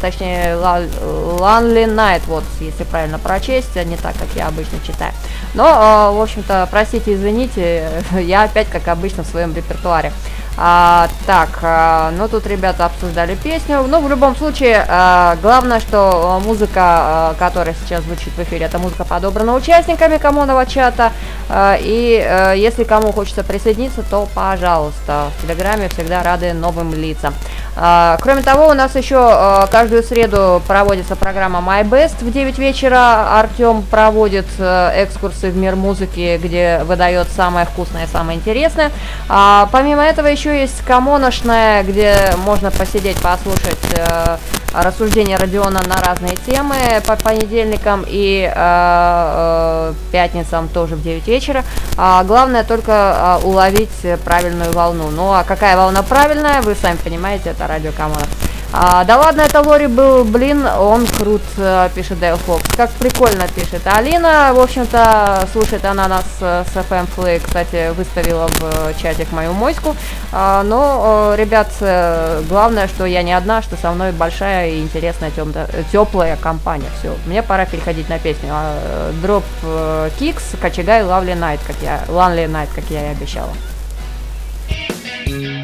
точнее 0.00 0.54
Ланли 0.54 1.86
Найт, 1.86 2.22
вот, 2.26 2.44
если 2.60 2.84
правильно 2.84 3.18
прочесть, 3.18 3.76
а 3.76 3.84
не 3.84 3.96
так, 3.96 4.14
как 4.18 4.28
я 4.36 4.46
обычно 4.48 4.78
читаю. 4.86 5.12
Но, 5.54 6.12
в 6.14 6.20
общем-то, 6.22 6.68
простите, 6.70 7.14
извините, 7.14 7.90
я 8.20 8.44
опять, 8.44 8.68
как 8.68 8.86
обычно, 8.88 9.24
в 9.24 9.26
своем 9.26 9.54
репертуаре. 9.54 10.12
А, 10.56 11.08
так, 11.26 11.58
а, 11.62 12.10
ну 12.16 12.28
тут 12.28 12.46
ребята 12.46 12.84
обсуждали 12.84 13.34
песню. 13.34 13.82
Ну, 13.88 14.00
в 14.00 14.08
любом 14.10 14.36
случае, 14.36 14.84
а, 14.88 15.36
главное, 15.40 15.80
что 15.80 16.36
а, 16.36 16.38
музыка, 16.40 16.80
а, 16.82 17.34
которая 17.38 17.74
сейчас 17.82 18.02
звучит 18.04 18.32
в 18.34 18.38
эфире, 18.42 18.66
это 18.66 18.78
музыка 18.78 19.04
подобрана 19.04 19.54
участниками 19.54 20.18
коммунного 20.18 20.66
чата. 20.66 21.12
А, 21.48 21.76
и 21.80 22.22
а, 22.22 22.52
если 22.52 22.84
кому 22.84 23.12
хочется 23.12 23.44
присоединиться, 23.44 24.02
то 24.02 24.28
пожалуйста. 24.34 25.28
В 25.38 25.46
Телеграме 25.46 25.88
всегда 25.88 26.22
рады 26.22 26.52
новым 26.52 26.94
лицам. 26.94 27.34
А, 27.76 28.18
кроме 28.20 28.42
того, 28.42 28.68
у 28.68 28.74
нас 28.74 28.94
еще 28.96 29.16
а, 29.18 29.66
каждую 29.68 30.02
среду 30.02 30.60
проводится 30.66 31.16
программа 31.16 31.60
My 31.60 31.88
Best 31.88 32.22
в 32.24 32.30
9 32.30 32.58
вечера. 32.58 33.38
Артем 33.38 33.82
проводит 33.82 34.46
а, 34.58 34.92
экскурсы 35.02 35.50
в 35.50 35.56
мир 35.56 35.76
музыки, 35.76 36.38
где 36.42 36.82
выдает 36.84 37.28
самое 37.28 37.66
вкусное, 37.66 38.06
самое 38.06 38.38
интересное. 38.38 38.90
А, 39.28 39.68
помимо 39.72 40.02
этого 40.02 40.26
еще 40.26 40.39
есть 40.48 40.82
комоношная, 40.86 41.82
где 41.82 42.16
можно 42.38 42.70
посидеть, 42.70 43.18
послушать 43.18 43.78
э, 43.92 44.38
рассуждения 44.72 45.36
Родиона 45.36 45.80
на 45.86 46.00
разные 46.00 46.36
темы 46.36 46.76
по 47.06 47.16
понедельникам 47.16 48.04
и 48.06 48.50
э, 48.50 48.52
э, 48.56 49.94
пятницам 50.12 50.68
тоже 50.68 50.96
в 50.96 51.02
9 51.02 51.26
вечера. 51.26 51.64
А 51.96 52.24
главное 52.24 52.64
только 52.64 53.40
э, 53.42 53.46
уловить 53.46 53.90
правильную 54.24 54.72
волну. 54.72 55.10
Ну 55.10 55.32
а 55.32 55.44
какая 55.44 55.76
волна 55.76 56.02
правильная, 56.02 56.62
вы 56.62 56.74
сами 56.74 56.96
понимаете, 56.96 57.50
это 57.50 57.66
радио 57.66 57.92
Камера. 57.92 58.26
А, 58.72 59.04
да 59.04 59.18
ладно, 59.18 59.40
это 59.40 59.62
Лори 59.62 59.88
был, 59.88 60.24
блин, 60.24 60.64
он 60.64 61.04
крут, 61.06 61.42
э, 61.56 61.88
пишет 61.92 62.20
Дейл 62.20 62.36
Фокс. 62.36 62.62
Как 62.76 62.90
прикольно 62.90 63.48
пишет 63.48 63.82
Алина. 63.84 64.52
В 64.54 64.60
общем-то, 64.60 65.48
слушает 65.52 65.84
она 65.84 66.06
нас 66.06 66.24
э, 66.40 66.64
с 66.72 66.76
FM 66.76 67.08
Play, 67.16 67.40
кстати, 67.44 67.92
выставила 67.92 68.46
в 68.46 68.62
э, 68.62 68.94
чатик 69.02 69.32
мою 69.32 69.54
моську. 69.54 69.96
А, 70.32 70.62
но, 70.62 71.34
ребят, 71.36 71.68
главное, 72.48 72.86
что 72.86 73.06
я 73.06 73.22
не 73.22 73.32
одна, 73.32 73.60
что 73.60 73.76
со 73.76 73.90
мной 73.90 74.12
большая 74.12 74.70
и 74.70 74.80
интересная 74.80 75.32
э, 75.36 75.82
теплая 75.90 76.36
компания. 76.36 76.88
Все, 77.00 77.16
мне 77.26 77.42
пора 77.42 77.66
переходить 77.66 78.08
на 78.08 78.20
песню. 78.20 78.50
А, 78.52 79.12
Дроп 79.20 79.44
э, 79.64 80.10
Кикс, 80.18 80.44
Кочегай, 80.60 81.02
Лавли 81.02 81.34
Найт, 81.34 81.60
как 81.66 81.76
я, 81.82 82.04
Ланли 82.08 82.46
Найт, 82.46 82.70
как 82.72 82.84
я 82.90 83.10
и 83.10 83.12
обещала. 83.12 83.50
Hey, 85.26 85.59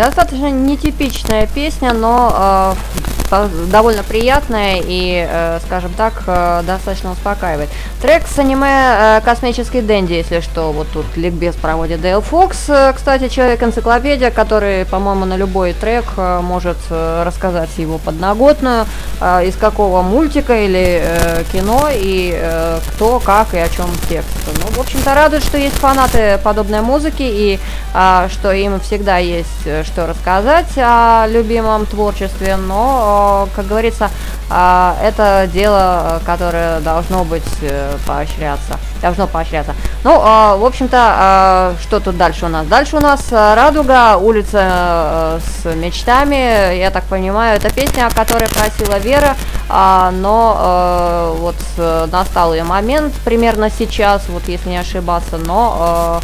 Достаточно 0.00 0.50
нетипичная 0.50 1.46
песня, 1.46 1.92
но 1.92 2.74
э, 3.30 3.48
довольно 3.70 4.02
приятная 4.02 4.80
и, 4.82 5.26
э, 5.28 5.60
скажем 5.66 5.92
так, 5.92 6.22
э, 6.26 6.62
достаточно 6.66 7.12
успокаивает. 7.12 7.68
Трек 8.00 8.26
с 8.26 8.38
аниме 8.38 9.18
э, 9.18 9.20
«Космический 9.22 9.82
Дэнди», 9.82 10.14
если 10.14 10.40
что, 10.40 10.72
вот 10.72 10.88
тут 10.90 11.04
ликбез 11.18 11.54
проводит 11.54 12.00
Дейл 12.00 12.22
Фокс, 12.22 12.70
э, 12.70 12.94
кстати, 12.96 13.28
человек-энциклопедия, 13.28 14.30
который, 14.30 14.86
по-моему, 14.86 15.26
на 15.26 15.36
любой 15.36 15.74
трек 15.74 16.06
э, 16.16 16.40
может 16.40 16.78
рассказать 16.90 17.68
его 17.76 17.98
подноготную, 17.98 18.86
из 19.20 19.54
какого 19.56 20.00
мультика 20.00 20.64
или 20.64 21.02
кино, 21.52 21.88
и 21.92 22.40
кто, 22.94 23.18
как 23.18 23.52
и 23.52 23.58
о 23.58 23.68
чем 23.68 23.86
текст. 24.08 24.30
Ну, 24.46 24.72
в 24.72 24.80
общем-то, 24.80 25.14
радует, 25.14 25.44
что 25.44 25.58
есть 25.58 25.76
фанаты 25.76 26.40
подобной 26.42 26.80
музыки, 26.80 27.22
и 27.22 27.60
а, 27.92 28.28
что 28.30 28.52
им 28.52 28.80
всегда 28.80 29.18
есть 29.18 29.84
что 29.84 30.06
рассказать 30.06 30.72
о 30.76 31.26
любимом 31.28 31.84
творчестве, 31.84 32.56
но, 32.56 33.48
как 33.54 33.66
говорится, 33.66 34.10
а, 34.48 34.96
это 35.02 35.48
дело, 35.52 36.20
которое 36.24 36.80
должно 36.80 37.24
быть 37.24 37.42
поощряться, 38.06 38.78
должно 39.00 39.26
поощряться. 39.26 39.74
Ну, 40.04 40.18
а, 40.22 40.56
в 40.56 40.64
общем-то, 40.64 40.96
а, 40.98 41.74
что 41.80 42.00
тут 42.00 42.16
дальше 42.16 42.46
у 42.46 42.48
нас? 42.48 42.66
Дальше 42.66 42.96
у 42.96 43.00
нас 43.00 43.26
э, 43.30 43.54
Радуга, 43.54 44.16
улица 44.16 44.58
э, 44.62 45.40
с 45.40 45.74
мечтами, 45.74 46.76
я 46.76 46.90
так 46.90 47.04
понимаю, 47.04 47.56
это 47.56 47.72
песня, 47.72 48.06
о 48.06 48.10
которой 48.10 48.48
просила 48.48 48.98
Вера, 48.98 49.36
а, 49.68 50.10
но 50.10 50.56
э, 50.58 51.40
вот 51.40 51.56
э, 51.78 52.08
настал 52.10 52.54
ее 52.54 52.64
момент 52.64 53.12
примерно 53.24 53.70
сейчас, 53.70 54.28
вот 54.28 54.48
если 54.48 54.70
не 54.70 54.78
ошибаться, 54.78 55.36
но 55.38 56.20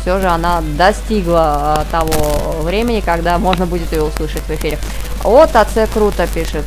все 0.00 0.20
же 0.20 0.26
она 0.28 0.60
достигла 0.76 1.84
э, 1.86 1.90
того 1.90 2.62
времени, 2.62 3.00
когда 3.00 3.38
можно 3.38 3.66
будет 3.66 3.92
ее 3.92 4.02
услышать 4.02 4.42
в 4.42 4.50
эфире. 4.50 4.78
От 5.24 5.56
АЦ 5.56 5.88
Круто 5.92 6.26
пишет 6.26 6.64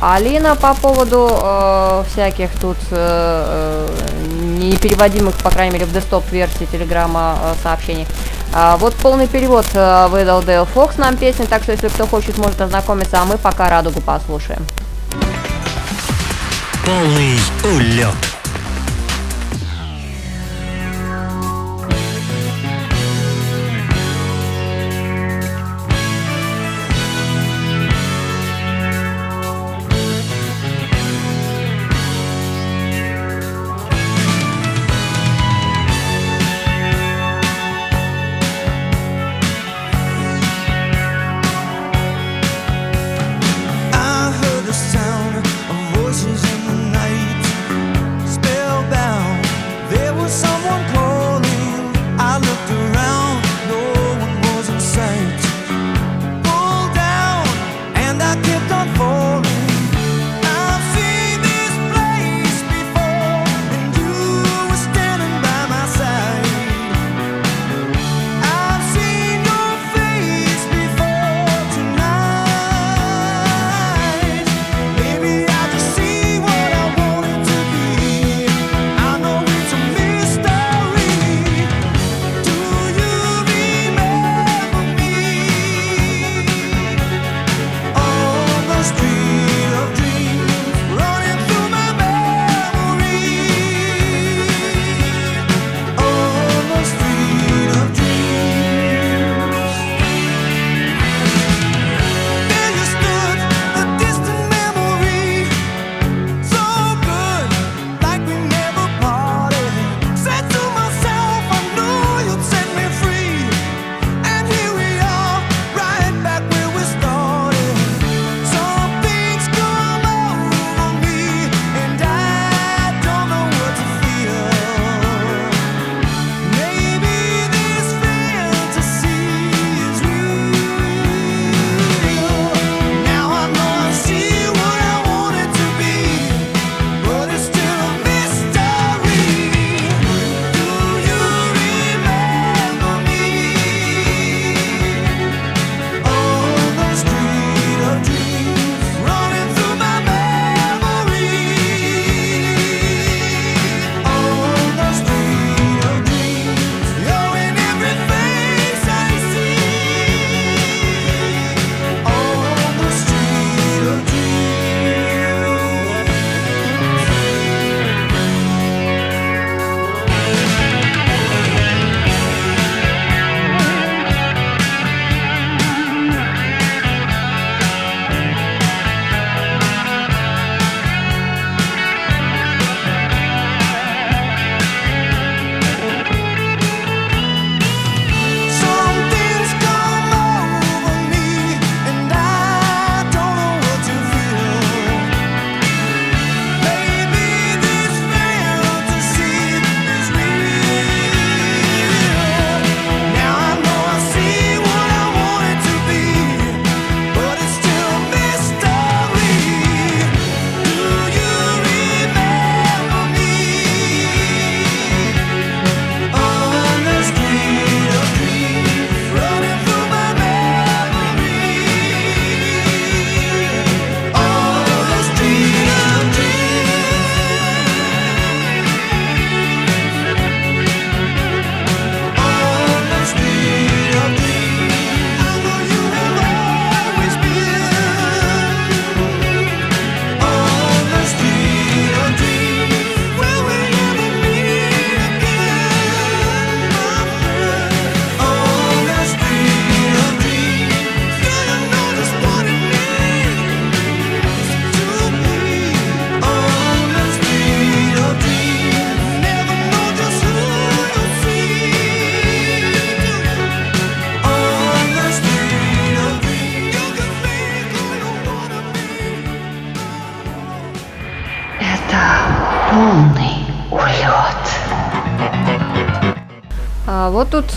Алина 0.00 0.56
по 0.56 0.74
поводу 0.74 1.30
э, 1.30 2.04
всяких 2.12 2.50
тут 2.60 2.76
э, 2.90 3.88
э, 3.88 3.88
непереводимых, 4.58 5.36
по 5.38 5.50
крайней 5.50 5.72
мере, 5.72 5.86
в 5.86 5.92
десктоп 5.92 6.30
версии 6.30 6.66
телеграмма 6.70 7.38
э, 7.42 7.54
сообщений. 7.62 8.06
А, 8.52 8.76
вот 8.76 8.94
полный 8.94 9.26
перевод 9.26 9.66
э, 9.74 10.06
выдал 10.10 10.42
Дейл 10.42 10.64
Фокс 10.66 10.96
нам 10.96 11.16
песни, 11.16 11.44
так 11.44 11.62
что 11.62 11.72
если 11.72 11.88
кто 11.88 12.06
хочет, 12.06 12.38
может 12.38 12.60
ознакомиться, 12.60 13.20
а 13.20 13.24
мы 13.24 13.36
пока 13.36 13.68
радугу 13.68 14.00
послушаем. 14.00 14.64
Полный 16.84 17.38
улет. 17.64 18.33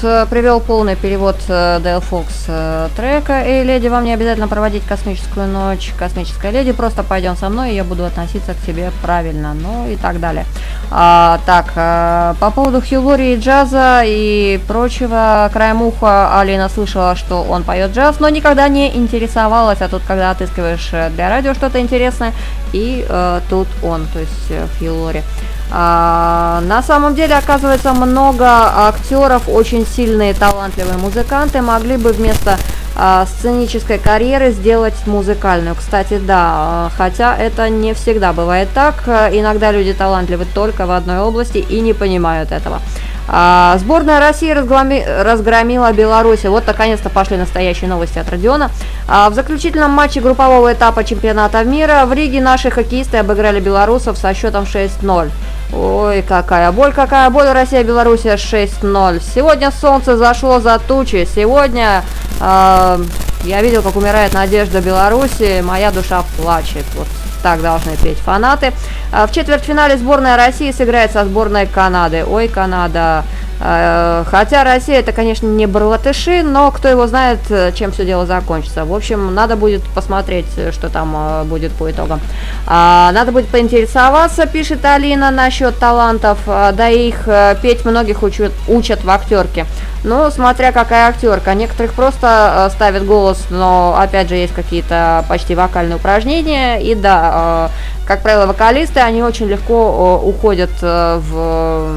Привел 0.02 0.60
полный 0.60 0.96
перевод 0.96 1.38
э, 1.48 1.80
Дэл 1.82 2.02
Фокс 2.02 2.46
э, 2.48 2.90
трека 2.96 3.44
«Эй, 3.46 3.64
леди, 3.64 3.88
вам 3.88 4.04
не 4.04 4.14
обязательно 4.14 4.48
проводить 4.48 4.84
космическую 4.86 5.48
ночь, 5.48 5.94
космическая 5.98 6.52
леди, 6.52 6.72
просто 6.72 7.04
пойдем 7.04 7.36
со 7.36 7.50
мной, 7.50 7.72
и 7.72 7.76
я 7.76 7.84
буду 7.84 8.06
относиться 8.06 8.54
к 8.54 8.58
тебе 8.66 8.92
правильно», 9.02 9.54
ну 9.54 9.88
и 9.88 9.96
так 9.96 10.20
далее. 10.20 10.46
А, 10.90 11.40
так, 11.46 11.74
а, 11.76 12.36
по 12.40 12.52
поводу 12.52 12.82
Хилори 12.82 13.34
и 13.34 13.38
джаза 13.38 14.02
и 14.06 14.60
прочего, 14.68 15.50
краем 15.52 15.82
уха 15.82 16.40
Алина 16.40 16.70
слышала, 16.70 17.16
что 17.16 17.44
он 17.44 17.64
поет 17.64 17.92
джаз, 17.92 18.20
но 18.20 18.30
никогда 18.30 18.68
не 18.68 18.96
интересовалась, 18.96 19.82
а 19.82 19.90
тут, 19.90 20.02
когда 20.08 20.32
отыскиваешь 20.32 20.90
э, 20.94 21.10
для 21.10 21.30
радио 21.30 21.54
что-то 21.54 21.80
интересное, 21.80 22.34
и 22.74 23.06
э, 23.08 23.42
тут 23.50 23.68
он, 23.84 24.08
то 24.14 24.20
есть 24.20 24.50
э, 24.50 24.66
Хилори. 24.80 25.20
А, 25.20 25.47
на 25.70 26.82
самом 26.86 27.14
деле, 27.14 27.36
оказывается, 27.36 27.94
много 27.94 28.46
актеров, 28.46 29.50
очень 29.50 29.86
сильные, 29.86 30.34
талантливые 30.34 30.98
музыканты 30.98 31.62
могли 31.62 31.98
бы 31.98 32.14
вместо 32.14 32.58
а, 33.00 33.28
сценической 33.28 34.00
карьеры 34.00 34.52
сделать 34.52 34.96
музыкальную. 35.06 35.76
Кстати, 35.76 36.18
да, 36.18 36.38
а, 36.40 36.92
хотя 36.98 37.38
это 37.38 37.70
не 37.70 37.94
всегда 37.94 38.34
бывает 38.34 38.70
так. 38.74 39.08
Иногда 39.08 39.72
люди 39.72 39.94
талантливы 39.94 40.46
только 40.46 40.88
в 40.88 40.92
одной 40.92 41.20
области 41.20 41.60
и 41.60 41.80
не 41.80 41.94
понимают 41.94 42.52
этого. 42.52 42.82
А, 43.30 43.78
сборная 43.80 44.20
России 44.20 44.50
разгроми, 44.52 45.06
разгромила 45.06 45.92
Беларусь. 45.92 46.46
Вот 46.46 46.66
наконец-то 46.66 47.10
пошли 47.10 47.38
настоящие 47.38 47.90
новости 47.90 48.18
от 48.18 48.30
Родиона. 48.30 48.72
А, 49.08 49.30
в 49.30 49.34
заключительном 49.34 49.92
матче 49.92 50.22
группового 50.22 50.72
этапа 50.72 51.04
чемпионата 51.04 51.64
мира 51.64 52.04
в 52.06 52.14
Риге 52.14 52.42
наши 52.42 52.72
хоккеисты 52.72 53.18
обыграли 53.18 53.60
белорусов 53.60 54.18
со 54.18 54.34
счетом 54.34 54.64
6-0. 54.64 55.30
Ой, 55.74 56.22
какая 56.22 56.72
боль, 56.72 56.94
какая 56.94 57.30
боль, 57.30 57.48
Россия-Белоруссия 57.50 58.36
6-0. 58.36 59.22
Сегодня 59.22 59.72
солнце 59.72 60.16
зашло 60.16 60.60
за 60.60 60.80
тучи. 60.80 61.28
Сегодня 61.34 62.04
э, 62.40 63.00
я 63.44 63.62
видел, 63.62 63.82
как 63.82 63.96
умирает 63.98 64.34
надежда 64.34 64.82
Беларуси. 64.82 65.62
Моя 65.62 65.92
душа 65.92 66.24
плачет. 66.38 66.86
Вот 66.96 67.08
так 67.44 67.62
должны 67.62 67.96
петь 67.98 68.18
фанаты. 68.18 68.74
А, 69.12 69.28
в 69.28 69.32
четвертьфинале 69.32 69.98
сборная 69.98 70.38
России 70.38 70.72
сыграет 70.72 71.12
со 71.12 71.26
сборной 71.26 71.66
Канады. 71.66 72.26
Ой, 72.26 72.48
Канада. 72.48 73.24
А, 73.60 74.24
хотя 74.28 74.64
Россия 74.64 75.00
это, 75.00 75.12
конечно, 75.12 75.48
не 75.48 75.66
барлатыши, 75.66 76.44
но 76.44 76.72
кто 76.72 76.88
его 76.88 77.08
знает, 77.08 77.40
чем 77.76 77.92
все 77.92 78.06
дело 78.06 78.26
закончится. 78.26 78.86
В 78.86 78.94
общем, 78.94 79.34
надо 79.34 79.56
будет 79.56 79.84
посмотреть, 79.96 80.48
что 80.72 80.90
там 80.90 81.14
а, 81.16 81.44
будет 81.44 81.72
по 81.74 81.90
итогам. 81.90 82.20
Надо 82.68 83.32
будет 83.32 83.48
поинтересоваться, 83.48 84.46
пишет 84.46 84.84
Алина, 84.84 85.32
насчет 85.32 85.78
талантов. 85.80 86.40
Да 86.46 86.90
их 86.90 87.28
э, 87.28 87.56
петь 87.62 87.86
многих 87.86 88.24
учат, 88.24 88.52
учат 88.68 89.04
в 89.04 89.10
актерке. 89.10 89.66
Ну, 90.04 90.30
смотря 90.32 90.72
какая 90.72 91.10
актерка. 91.10 91.54
Некоторых 91.54 91.94
просто 91.94 92.68
э, 92.68 92.70
ставят 92.74 93.06
голос, 93.06 93.48
но 93.50 93.98
опять 94.00 94.30
же 94.30 94.36
есть 94.36 94.54
какие-то 94.54 95.26
почти 95.28 95.56
вокальные 95.56 95.98
упражнения. 95.98 96.78
И 96.78 96.96
да, 96.96 97.70
э, 97.72 98.06
как 98.08 98.22
правило, 98.22 98.46
вокалисты, 98.46 99.00
они 99.00 99.24
очень 99.24 99.48
легко 99.48 100.22
э, 100.24 100.28
уходят 100.28 100.70
в 100.82 101.92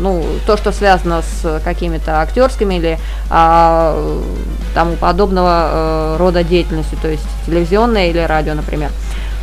ну, 0.00 0.24
то, 0.46 0.56
что 0.56 0.72
связано 0.72 1.22
с 1.22 1.60
какими-то 1.64 2.20
актерскими 2.20 2.74
или 2.74 2.98
а, 3.30 4.20
тому 4.74 4.96
подобного 4.96 6.16
рода 6.18 6.42
деятельностью, 6.42 6.98
то 7.00 7.08
есть 7.08 7.26
телевизионная 7.46 8.08
или 8.08 8.18
радио, 8.18 8.54
например. 8.54 8.90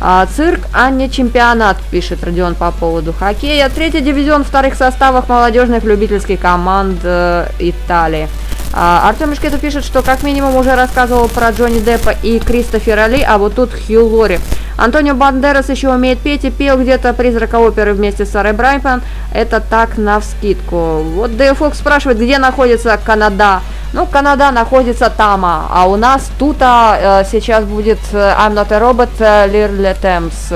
А, 0.00 0.26
цирк, 0.26 0.60
а 0.72 0.90
не 0.90 1.10
чемпионат, 1.10 1.76
пишет 1.90 2.22
Родион 2.22 2.54
по 2.54 2.70
поводу 2.70 3.12
хоккея. 3.12 3.68
Третий 3.68 4.00
дивизион 4.00 4.44
вторых 4.44 4.74
составах 4.74 5.28
молодежных 5.28 5.82
любительских 5.82 6.40
команд 6.40 7.00
э, 7.02 7.48
Италии. 7.58 8.28
А, 8.72 9.08
Артем 9.08 9.30
Мишкетов 9.30 9.60
пишет, 9.60 9.84
что 9.84 10.02
как 10.02 10.22
минимум 10.22 10.56
уже 10.56 10.74
рассказывал 10.74 11.28
про 11.28 11.50
Джонни 11.50 11.80
Деппа 11.80 12.14
и 12.22 12.38
Кристофера 12.38 13.06
Ли, 13.06 13.22
а 13.22 13.38
вот 13.38 13.54
тут 13.54 13.70
Хью 13.72 14.06
Лори. 14.06 14.38
Антонио 14.76 15.14
Бандерас 15.14 15.68
еще 15.68 15.88
умеет 15.88 16.20
петь 16.20 16.44
и 16.44 16.50
пел 16.50 16.80
где-то 16.80 17.12
призрака 17.12 17.56
оперы 17.56 17.94
вместе 17.94 18.24
с 18.24 18.30
Сарой 18.30 18.52
Брайпан. 18.52 19.02
Это 19.32 19.60
так 19.60 19.98
навскидку. 19.98 21.02
Вот 21.02 21.36
Дэйв 21.36 21.58
Фокс 21.58 21.78
спрашивает, 21.78 22.18
где 22.18 22.38
находится 22.38 22.96
Канада. 23.04 23.60
Ну, 23.92 24.06
Канада 24.06 24.50
находится 24.52 25.10
там, 25.10 25.44
а 25.44 25.86
у 25.88 25.96
нас 25.96 26.30
тут 26.38 26.58
а, 26.60 27.22
э, 27.22 27.24
сейчас 27.28 27.64
будет 27.64 27.98
э, 28.12 28.34
I'm 28.38 28.52
Not 28.52 28.72
a 28.72 28.78
Robot 28.78 29.08
э, 29.18 29.48
Лирли 29.48 29.96
Темс. 30.00 30.52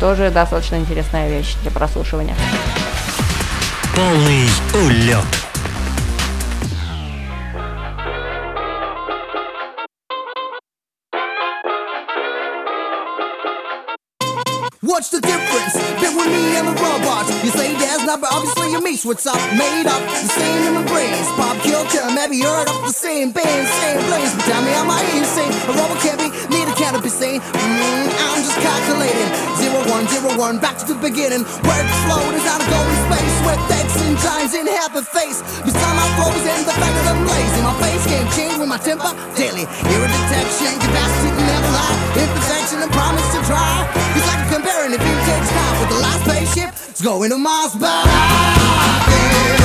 Тоже 0.00 0.30
достаточно 0.30 0.76
интересная 0.76 1.28
вещь 1.28 1.56
для 1.62 1.70
прослушивания. 1.70 2.34
Полный 3.94 4.48
улет. 4.74 5.39
watch 15.00 15.08
the 15.08 15.29
but 18.18 18.32
obviously 18.32 18.72
you 18.72 18.80
miss 18.82 19.04
what's 19.04 19.26
up, 19.26 19.38
made 19.54 19.86
up, 19.86 20.02
the 20.02 20.30
same 20.34 20.66
in 20.66 20.74
my 20.74 20.82
brains. 20.90 21.28
Pop 21.38 21.54
culture, 21.62 22.02
maybe 22.10 22.42
you 22.42 22.48
heard 22.48 22.66
of 22.66 22.82
the 22.82 22.96
same 22.96 23.30
band, 23.30 23.62
same 23.68 24.02
place. 24.10 24.34
But 24.34 24.44
tell 24.50 24.62
me, 24.66 24.72
am 24.74 24.90
I 24.90 24.98
insane? 25.14 25.52
A 25.70 25.72
robot 25.78 25.98
can't 26.02 26.18
be, 26.18 26.28
neither 26.50 26.74
can 26.74 26.96
it 26.98 27.02
be 27.02 27.12
sane. 27.12 27.38
Mm, 27.38 28.06
I'm 28.10 28.42
just 28.42 28.58
calculating. 28.58 29.30
Zero 29.60 29.78
one, 29.86 30.08
zero 30.10 30.30
one, 30.34 30.58
back 30.58 30.78
to 30.82 30.90
the 30.90 30.98
beginning. 30.98 31.46
Word 31.62 31.86
flow 32.02 32.24
is 32.34 32.46
out 32.50 32.58
of 32.58 32.68
going 32.72 32.98
space 33.06 33.36
with 33.46 33.60
X 33.78 33.88
and 34.02 34.16
giants 34.18 34.54
in 34.58 34.66
a 34.66 35.02
face. 35.14 35.38
Beside 35.62 35.94
my 35.94 36.08
flows 36.18 36.44
and 36.50 36.66
the 36.66 36.74
fact 36.74 36.94
that 36.96 37.06
I'm 37.14 37.22
lazy. 37.22 37.60
My 37.62 37.74
face 37.78 38.04
can't 38.10 38.30
change 38.34 38.56
with 38.58 38.68
my 38.68 38.80
temper 38.80 39.12
daily. 39.38 39.68
Error 39.68 40.10
detection, 40.10 40.72
capacity 40.82 41.30
to 41.30 41.42
never 41.46 41.70
lie. 41.78 41.96
Imperfection 42.18 42.78
and 42.82 42.92
promise 42.92 43.28
to 43.34 43.40
try. 43.46 43.86
It's 44.16 44.26
like 44.26 44.42
comparing 44.50 44.92
if 44.96 45.02
you 45.04 45.14
take 45.28 45.44
time 45.46 45.74
with 45.78 45.90
the 45.94 46.00
last 46.02 46.20
spaceship. 46.26 46.79
It's 46.90 47.00
going 47.00 47.30
to 47.30 47.38
Mars, 47.38 47.72
but 47.76 47.86
I 47.88 49.04
can 49.06 49.59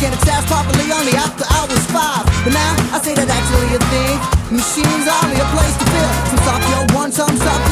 parts. 0.00 0.08
I 0.08 0.08
can 0.08 0.12
access 0.14 0.46
properly 0.46 0.92
only 0.92 1.12
after 1.12 1.44
I 1.44 1.66
was 1.68 1.84
five. 1.92 2.24
But 2.44 2.54
now 2.54 2.96
I 2.96 3.00
say 3.02 3.14
that 3.14 3.28
actually 3.28 3.76
a 3.76 3.80
thing. 3.92 4.16
Machines 4.50 5.06
only 5.06 5.36
a 5.36 5.46
place 5.52 5.76
to 5.76 5.84
feel. 5.84 6.12
Some 6.26 6.40
stuff 6.40 6.62
you 6.68 6.96
want, 6.96 7.14
some 7.14 7.36
stuff 7.36 7.69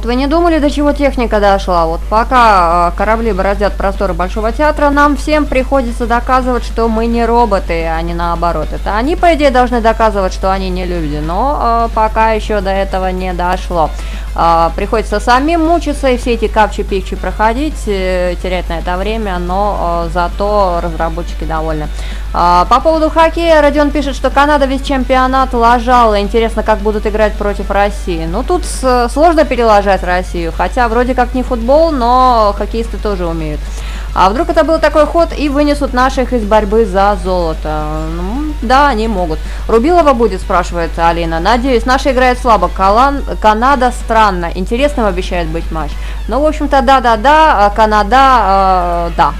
вот 0.00 0.06
вы 0.06 0.14
не 0.14 0.26
думали, 0.26 0.60
до 0.60 0.70
чего 0.70 0.92
техника 0.92 1.40
дошла? 1.40 1.84
Вот 1.84 2.00
пока 2.08 2.90
э, 2.94 2.96
корабли 2.96 3.32
бороздят 3.32 3.74
просторы 3.74 4.14
Большого 4.14 4.50
театра, 4.50 4.88
нам 4.88 5.14
всем 5.14 5.44
приходится 5.44 6.06
доказывать, 6.06 6.64
что 6.64 6.88
мы 6.88 7.04
не 7.04 7.26
роботы, 7.26 7.84
а 7.84 8.00
не 8.00 8.14
наоборот. 8.14 8.68
Это 8.72 8.96
они, 8.96 9.14
по 9.14 9.34
идее, 9.34 9.50
должны 9.50 9.82
доказывать, 9.82 10.32
что 10.32 10.50
они 10.50 10.70
не 10.70 10.86
люди, 10.86 11.16
но 11.22 11.88
э, 11.90 11.94
пока 11.94 12.30
еще 12.30 12.62
до 12.62 12.70
этого 12.70 13.10
не 13.10 13.34
дошло. 13.34 13.90
Э, 14.34 14.70
приходится 14.76 15.20
самим 15.20 15.66
мучиться 15.66 16.08
и 16.08 16.16
все 16.16 16.34
эти 16.34 16.46
капчи-пикчи 16.46 17.16
проходить, 17.16 17.82
э, 17.86 18.36
терять 18.42 18.68
на 18.68 18.78
это 18.78 18.96
время, 18.96 19.38
но 19.38 20.04
э, 20.06 20.10
зато 20.12 20.80
разработчики 20.82 21.44
довольны. 21.44 21.88
А, 22.32 22.64
по 22.66 22.80
поводу 22.80 23.10
хоккея, 23.10 23.60
Родион 23.60 23.90
пишет, 23.90 24.14
что 24.14 24.30
Канада 24.30 24.66
весь 24.66 24.82
чемпионат 24.82 25.52
лажала. 25.52 26.20
Интересно, 26.20 26.62
как 26.62 26.78
будут 26.78 27.06
играть 27.06 27.34
против 27.34 27.70
России. 27.70 28.24
Ну, 28.26 28.44
тут 28.44 28.64
сложно 29.12 29.44
переложать 29.44 30.04
Россию, 30.04 30.52
хотя 30.56 30.88
вроде 30.88 31.14
как 31.14 31.34
не 31.34 31.42
футбол, 31.42 31.90
но 31.90 32.54
хоккеисты 32.56 32.98
тоже 32.98 33.26
умеют. 33.26 33.60
А 34.14 34.28
вдруг 34.28 34.48
это 34.50 34.64
был 34.64 34.78
такой 34.78 35.06
ход 35.06 35.28
и 35.36 35.48
вынесут 35.48 35.92
наших 35.92 36.32
из 36.32 36.42
борьбы 36.44 36.84
за 36.84 37.16
золото? 37.22 38.06
Ну, 38.16 38.52
да, 38.62 38.88
они 38.88 39.08
могут. 39.08 39.38
Рубилова 39.68 40.12
будет, 40.14 40.40
спрашивает 40.40 40.90
Алина. 40.98 41.40
Надеюсь, 41.40 41.86
наша 41.86 42.12
играет 42.12 42.38
слабо. 42.38 42.68
Калан... 42.68 43.22
Канада 43.40 43.92
странно. 43.92 44.50
Интересным 44.54 45.06
обещает 45.06 45.48
быть 45.48 45.70
матч. 45.70 45.92
Ну, 46.28 46.40
в 46.40 46.46
общем-то, 46.46 46.82
да-да-да, 46.82 47.66
а 47.66 47.70
Канада, 47.70 49.10
э, 49.10 49.10
да. 49.16 49.32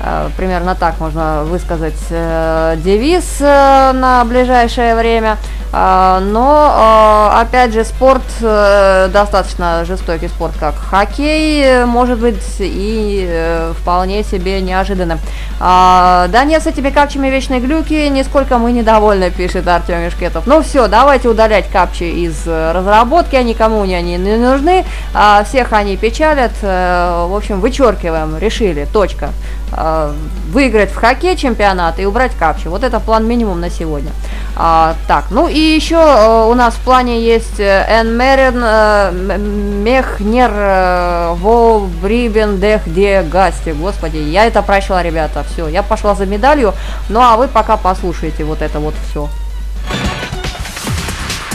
Э, 0.00 0.28
Примерно 0.36 0.74
так 0.74 1.00
можно 1.00 1.42
высказать 1.44 1.98
э, 2.10 2.76
девиз 2.78 3.38
э, 3.40 3.92
на 3.92 4.24
ближайшее 4.24 4.94
время. 4.94 5.36
Но, 5.70 7.30
опять 7.34 7.74
же, 7.74 7.84
спорт 7.84 8.22
достаточно 8.40 9.84
жестокий 9.84 10.28
спорт, 10.28 10.54
как 10.58 10.74
хоккей, 10.76 11.84
может 11.84 12.18
быть 12.18 12.42
и 12.58 13.70
вполне 13.78 14.22
себе 14.22 14.62
неожиданным. 14.62 15.18
А, 15.60 16.26
Да 16.28 16.44
нет, 16.44 16.62
с 16.62 16.66
этими 16.66 16.88
капчами 16.88 17.28
вечной 17.28 17.60
глюки 17.60 18.08
нисколько 18.08 18.56
мы 18.56 18.72
недовольны, 18.72 19.30
пишет 19.30 19.68
Артем 19.68 20.00
Мешкетов. 20.00 20.46
Ну 20.46 20.62
все, 20.62 20.88
давайте 20.88 21.28
удалять 21.28 21.68
капчи 21.68 22.04
из 22.04 22.46
разработки, 22.46 23.36
они 23.36 23.52
кому 23.52 23.82
они 23.82 24.00
не 24.00 24.36
нужны, 24.38 24.86
а 25.12 25.44
всех 25.44 25.74
они 25.74 25.98
печалят. 25.98 26.52
В 26.62 27.36
общем, 27.36 27.60
вычеркиваем, 27.60 28.38
решили, 28.38 28.86
точка. 28.90 29.32
А, 29.72 30.14
Выиграть 30.52 30.90
в 30.90 30.96
хоккей 30.96 31.36
чемпионат 31.36 32.00
и 32.00 32.06
убрать 32.06 32.32
капчи. 32.34 32.68
Вот 32.68 32.82
это 32.82 33.00
план 33.00 33.26
минимум 33.26 33.60
на 33.60 33.68
сегодня. 33.68 34.12
А, 34.56 34.94
так, 35.06 35.26
ну 35.30 35.46
и 35.46 35.58
еще 35.58 35.96
э, 35.96 36.46
у 36.50 36.54
нас 36.54 36.74
в 36.74 36.80
плане 36.80 37.20
есть 37.20 37.60
Эн 37.60 38.16
Мерен, 38.16 38.60
э, 38.64 39.38
Мехнер, 39.38 40.50
э, 40.52 41.34
Во 41.34 41.80
Брибен, 41.80 42.58
Дех, 42.58 42.82
Де, 42.86 43.22
Гасти. 43.22 43.70
Господи, 43.70 44.16
я 44.16 44.46
это 44.46 44.62
прочла, 44.62 45.02
ребята, 45.02 45.44
все. 45.52 45.68
Я 45.68 45.82
пошла 45.82 46.14
за 46.14 46.24
медалью, 46.24 46.72
ну 47.08 47.20
а 47.20 47.36
вы 47.36 47.46
пока 47.46 47.76
послушайте 47.76 48.44
вот 48.44 48.62
это 48.62 48.80
вот 48.80 48.94
все. 49.10 49.28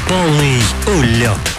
Полный 0.08 0.62
улет. 0.88 1.53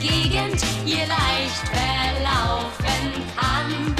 Gegend 0.00 0.60
hier 0.84 1.06
leicht 1.06 1.66
verlaufen 1.72 3.12
kann. 3.36 3.94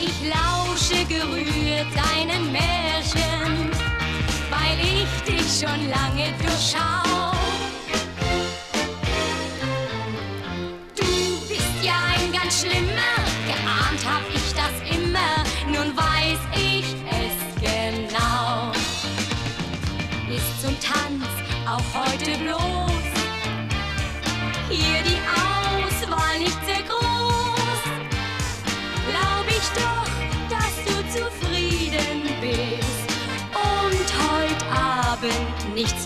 Ich 0.00 0.16
lausche 0.28 1.04
gerührt 1.06 1.86
deinen 1.94 2.52
Märchen, 2.52 3.70
weil 4.50 4.78
ich 4.80 5.32
dich 5.32 5.60
schon 5.60 5.88
lange 5.88 6.32
durchschau. 6.38 7.39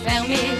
tell 0.05 0.27
me. 0.27 0.54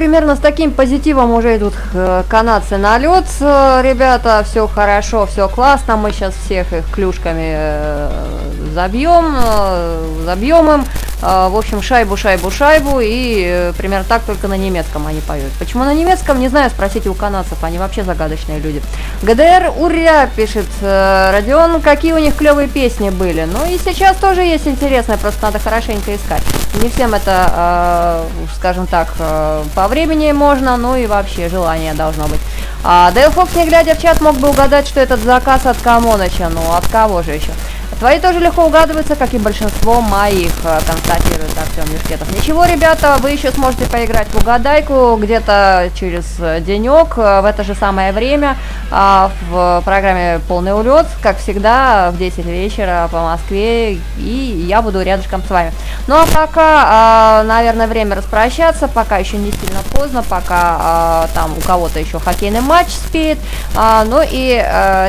Примерно 0.00 0.34
с 0.34 0.38
таким 0.38 0.72
позитивом 0.72 1.30
уже 1.32 1.58
идут 1.58 1.74
э, 1.92 2.22
канадцы 2.26 2.78
на 2.78 2.96
лед. 2.96 3.26
Э, 3.40 3.82
Ребята, 3.84 4.42
все 4.48 4.66
хорошо, 4.66 5.26
все 5.26 5.46
классно. 5.46 5.98
Мы 5.98 6.10
сейчас 6.12 6.34
всех 6.36 6.72
их 6.72 6.90
клюшками 6.90 8.08
забьем, 8.72 9.36
э, 9.36 10.22
забьем 10.24 10.70
им. 10.70 10.84
Э, 11.22 11.48
В 11.50 11.56
общем, 11.56 11.82
шайбу, 11.82 12.16
шайбу, 12.16 12.50
шайбу. 12.50 13.00
И 13.00 13.44
э, 13.46 13.72
примерно 13.76 14.04
так 14.08 14.22
только 14.22 14.48
на 14.48 14.56
немецком 14.56 15.06
они 15.06 15.20
поют. 15.20 15.52
Почему 15.58 15.84
на 15.84 15.94
немецком, 15.94 16.40
не 16.40 16.48
знаю, 16.48 16.70
спросите 16.70 17.08
у 17.08 17.14
канадцев. 17.14 17.62
Они 17.62 17.78
вообще 17.78 18.02
загадочные 18.04 18.58
люди. 18.58 18.82
ГДР, 19.22 19.72
уря, 19.76 20.28
пишет 20.34 20.66
э, 20.80 21.30
Родион. 21.32 21.80
Какие 21.80 22.12
у 22.12 22.18
них 22.18 22.36
клевые 22.36 22.68
песни 22.68 23.10
были. 23.10 23.44
Ну 23.44 23.64
и 23.66 23.78
сейчас 23.78 24.16
тоже 24.16 24.42
есть 24.42 24.66
интересное, 24.66 25.16
просто 25.16 25.46
надо 25.46 25.58
хорошенько 25.58 26.14
искать. 26.14 26.42
Не 26.82 26.88
всем 26.88 27.14
это, 27.14 27.50
э, 27.52 28.24
скажем 28.56 28.86
так, 28.86 29.08
по 29.74 29.88
времени 29.88 30.32
можно, 30.32 30.76
ну 30.76 30.96
и 30.96 31.06
вообще 31.06 31.48
желание 31.48 31.94
должно 31.94 32.26
быть. 32.28 32.40
А 32.82 33.10
Дэл 33.10 33.30
Фокс, 33.30 33.54
не 33.56 33.66
глядя 33.66 33.94
в 33.94 34.00
чат, 34.00 34.20
мог 34.20 34.36
бы 34.36 34.48
угадать, 34.48 34.88
что 34.88 35.00
этот 35.00 35.20
заказ 35.20 35.66
от 35.66 35.76
Камоныча. 35.78 36.48
Ну, 36.48 36.60
от 36.74 36.86
кого 36.88 37.22
же 37.22 37.32
еще? 37.32 37.50
Твои 38.00 38.18
тоже 38.18 38.38
легко 38.40 38.64
угадываются, 38.64 39.14
как 39.14 39.34
и 39.34 39.38
большинство 39.38 40.00
моих, 40.00 40.52
э, 40.64 40.80
констатирует 40.86 41.50
Артем 41.58 41.92
Юшкетов. 41.92 42.34
Ничего, 42.34 42.64
ребята, 42.64 43.18
вы 43.20 43.32
еще 43.32 43.52
сможете 43.52 43.84
поиграть 43.84 44.26
в 44.28 44.40
угадайку 44.40 45.18
где-то 45.20 45.90
через 45.94 46.24
э, 46.38 46.62
денек, 46.62 47.18
э, 47.18 47.42
в 47.42 47.44
это 47.44 47.62
же 47.62 47.74
самое 47.74 48.12
время, 48.12 48.56
а, 48.90 49.30
в 49.50 49.82
программе 49.84 50.40
«Полный 50.48 50.74
улет», 50.74 51.06
как 51.22 51.38
всегда, 51.38 52.10
в 52.10 52.16
10 52.16 52.46
вечера 52.46 53.06
по 53.12 53.20
Москве, 53.20 53.98
и 54.16 54.64
я 54.66 54.80
буду 54.80 55.02
рядышком 55.02 55.42
с 55.44 55.50
вами. 55.50 55.72
Ну 56.06 56.16
а 56.16 56.24
пока, 56.26 56.84
а, 56.86 57.42
наверное, 57.44 57.86
время 57.86 58.16
распрощаться, 58.16 58.88
пока 58.88 59.18
еще 59.18 59.36
не 59.36 59.52
сильно 59.52 59.80
поздно, 59.92 60.22
пока 60.22 60.76
а, 60.80 61.28
там 61.34 61.52
у 61.56 61.60
кого-то 61.60 62.00
еще 62.00 62.18
хоккейный 62.18 62.62
матч 62.62 62.88
спит. 62.88 63.38
Ну 63.74 64.20
и, 64.22 64.56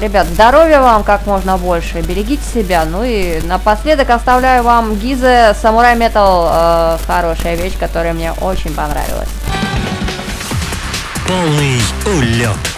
ребят, 0.01 0.27
здоровья 0.27 0.81
вам 0.81 1.03
как 1.03 1.25
можно 1.25 1.57
больше, 1.57 2.01
берегите 2.01 2.43
себя. 2.43 2.80
Ну 2.85 3.03
и 3.03 3.41
напоследок 3.41 4.09
оставляю 4.09 4.63
вам 4.63 4.95
Гизе 4.95 5.55
Самурай 5.61 5.95
Метал, 5.95 6.49
э, 6.51 6.97
хорошая 7.05 7.55
вещь, 7.55 7.77
которая 7.79 8.13
мне 8.13 8.31
очень 8.33 8.73
понравилась. 8.73 9.29
Полный 11.27 11.79
улет. 12.05 12.70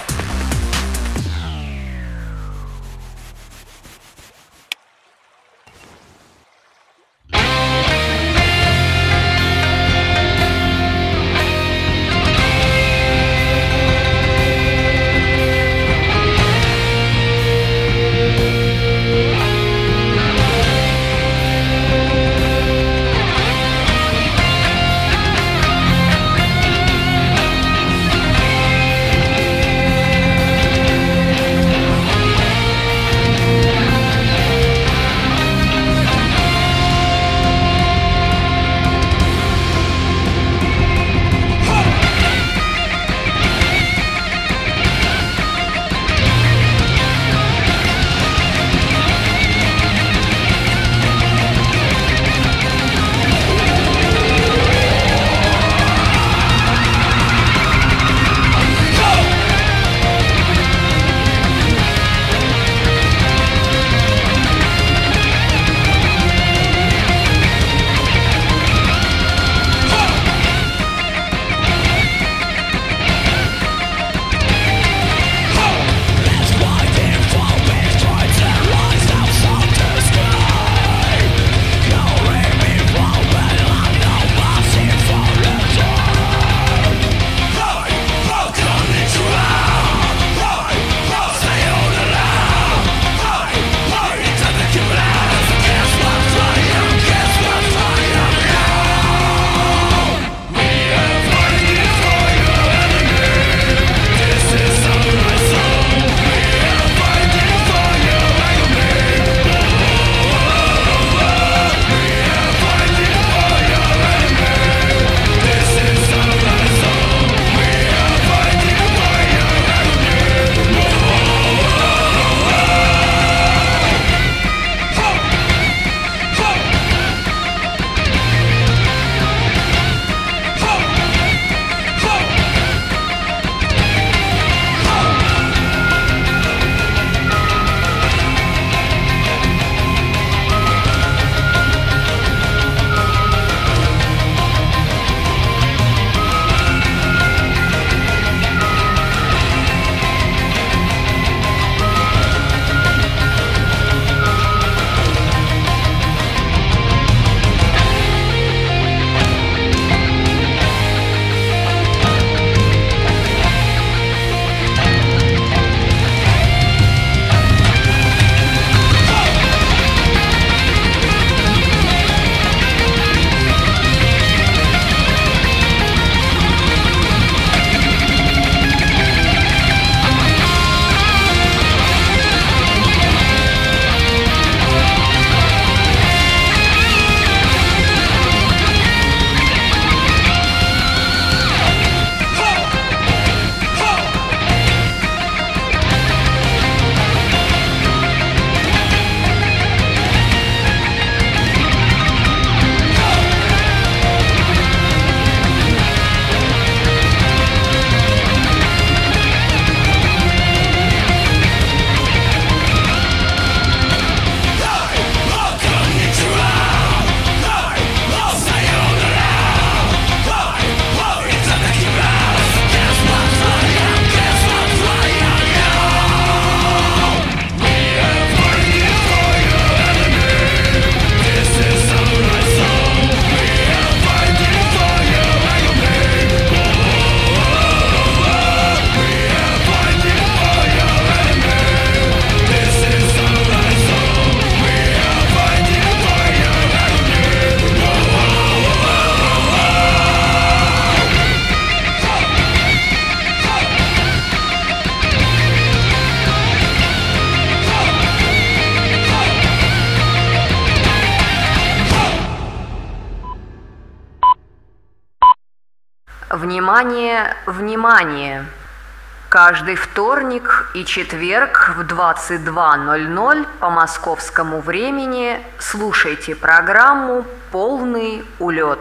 Каждый 269.46 269.76
вторник 269.76 270.72
и 270.74 270.86
четверг 270.86 271.74
в 271.76 271.82
22.00 271.82 273.46
по 273.60 273.70
московскому 273.70 274.62
времени 274.62 275.38
слушайте 275.60 276.34
программу 276.34 277.26
«Полный 277.52 278.26
улет». 278.40 278.80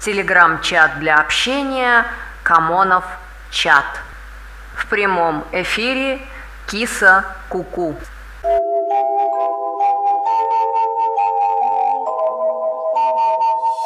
Телеграм-чат 0.00 0.98
для 0.98 1.16
общения 1.18 2.04
«Камонов 2.42 3.06
чат». 3.50 3.86
В 4.76 4.84
прямом 4.84 5.46
эфире 5.50 6.20
Киса 6.66 7.24
Куку. 7.48 7.92
-ку. 7.92 8.19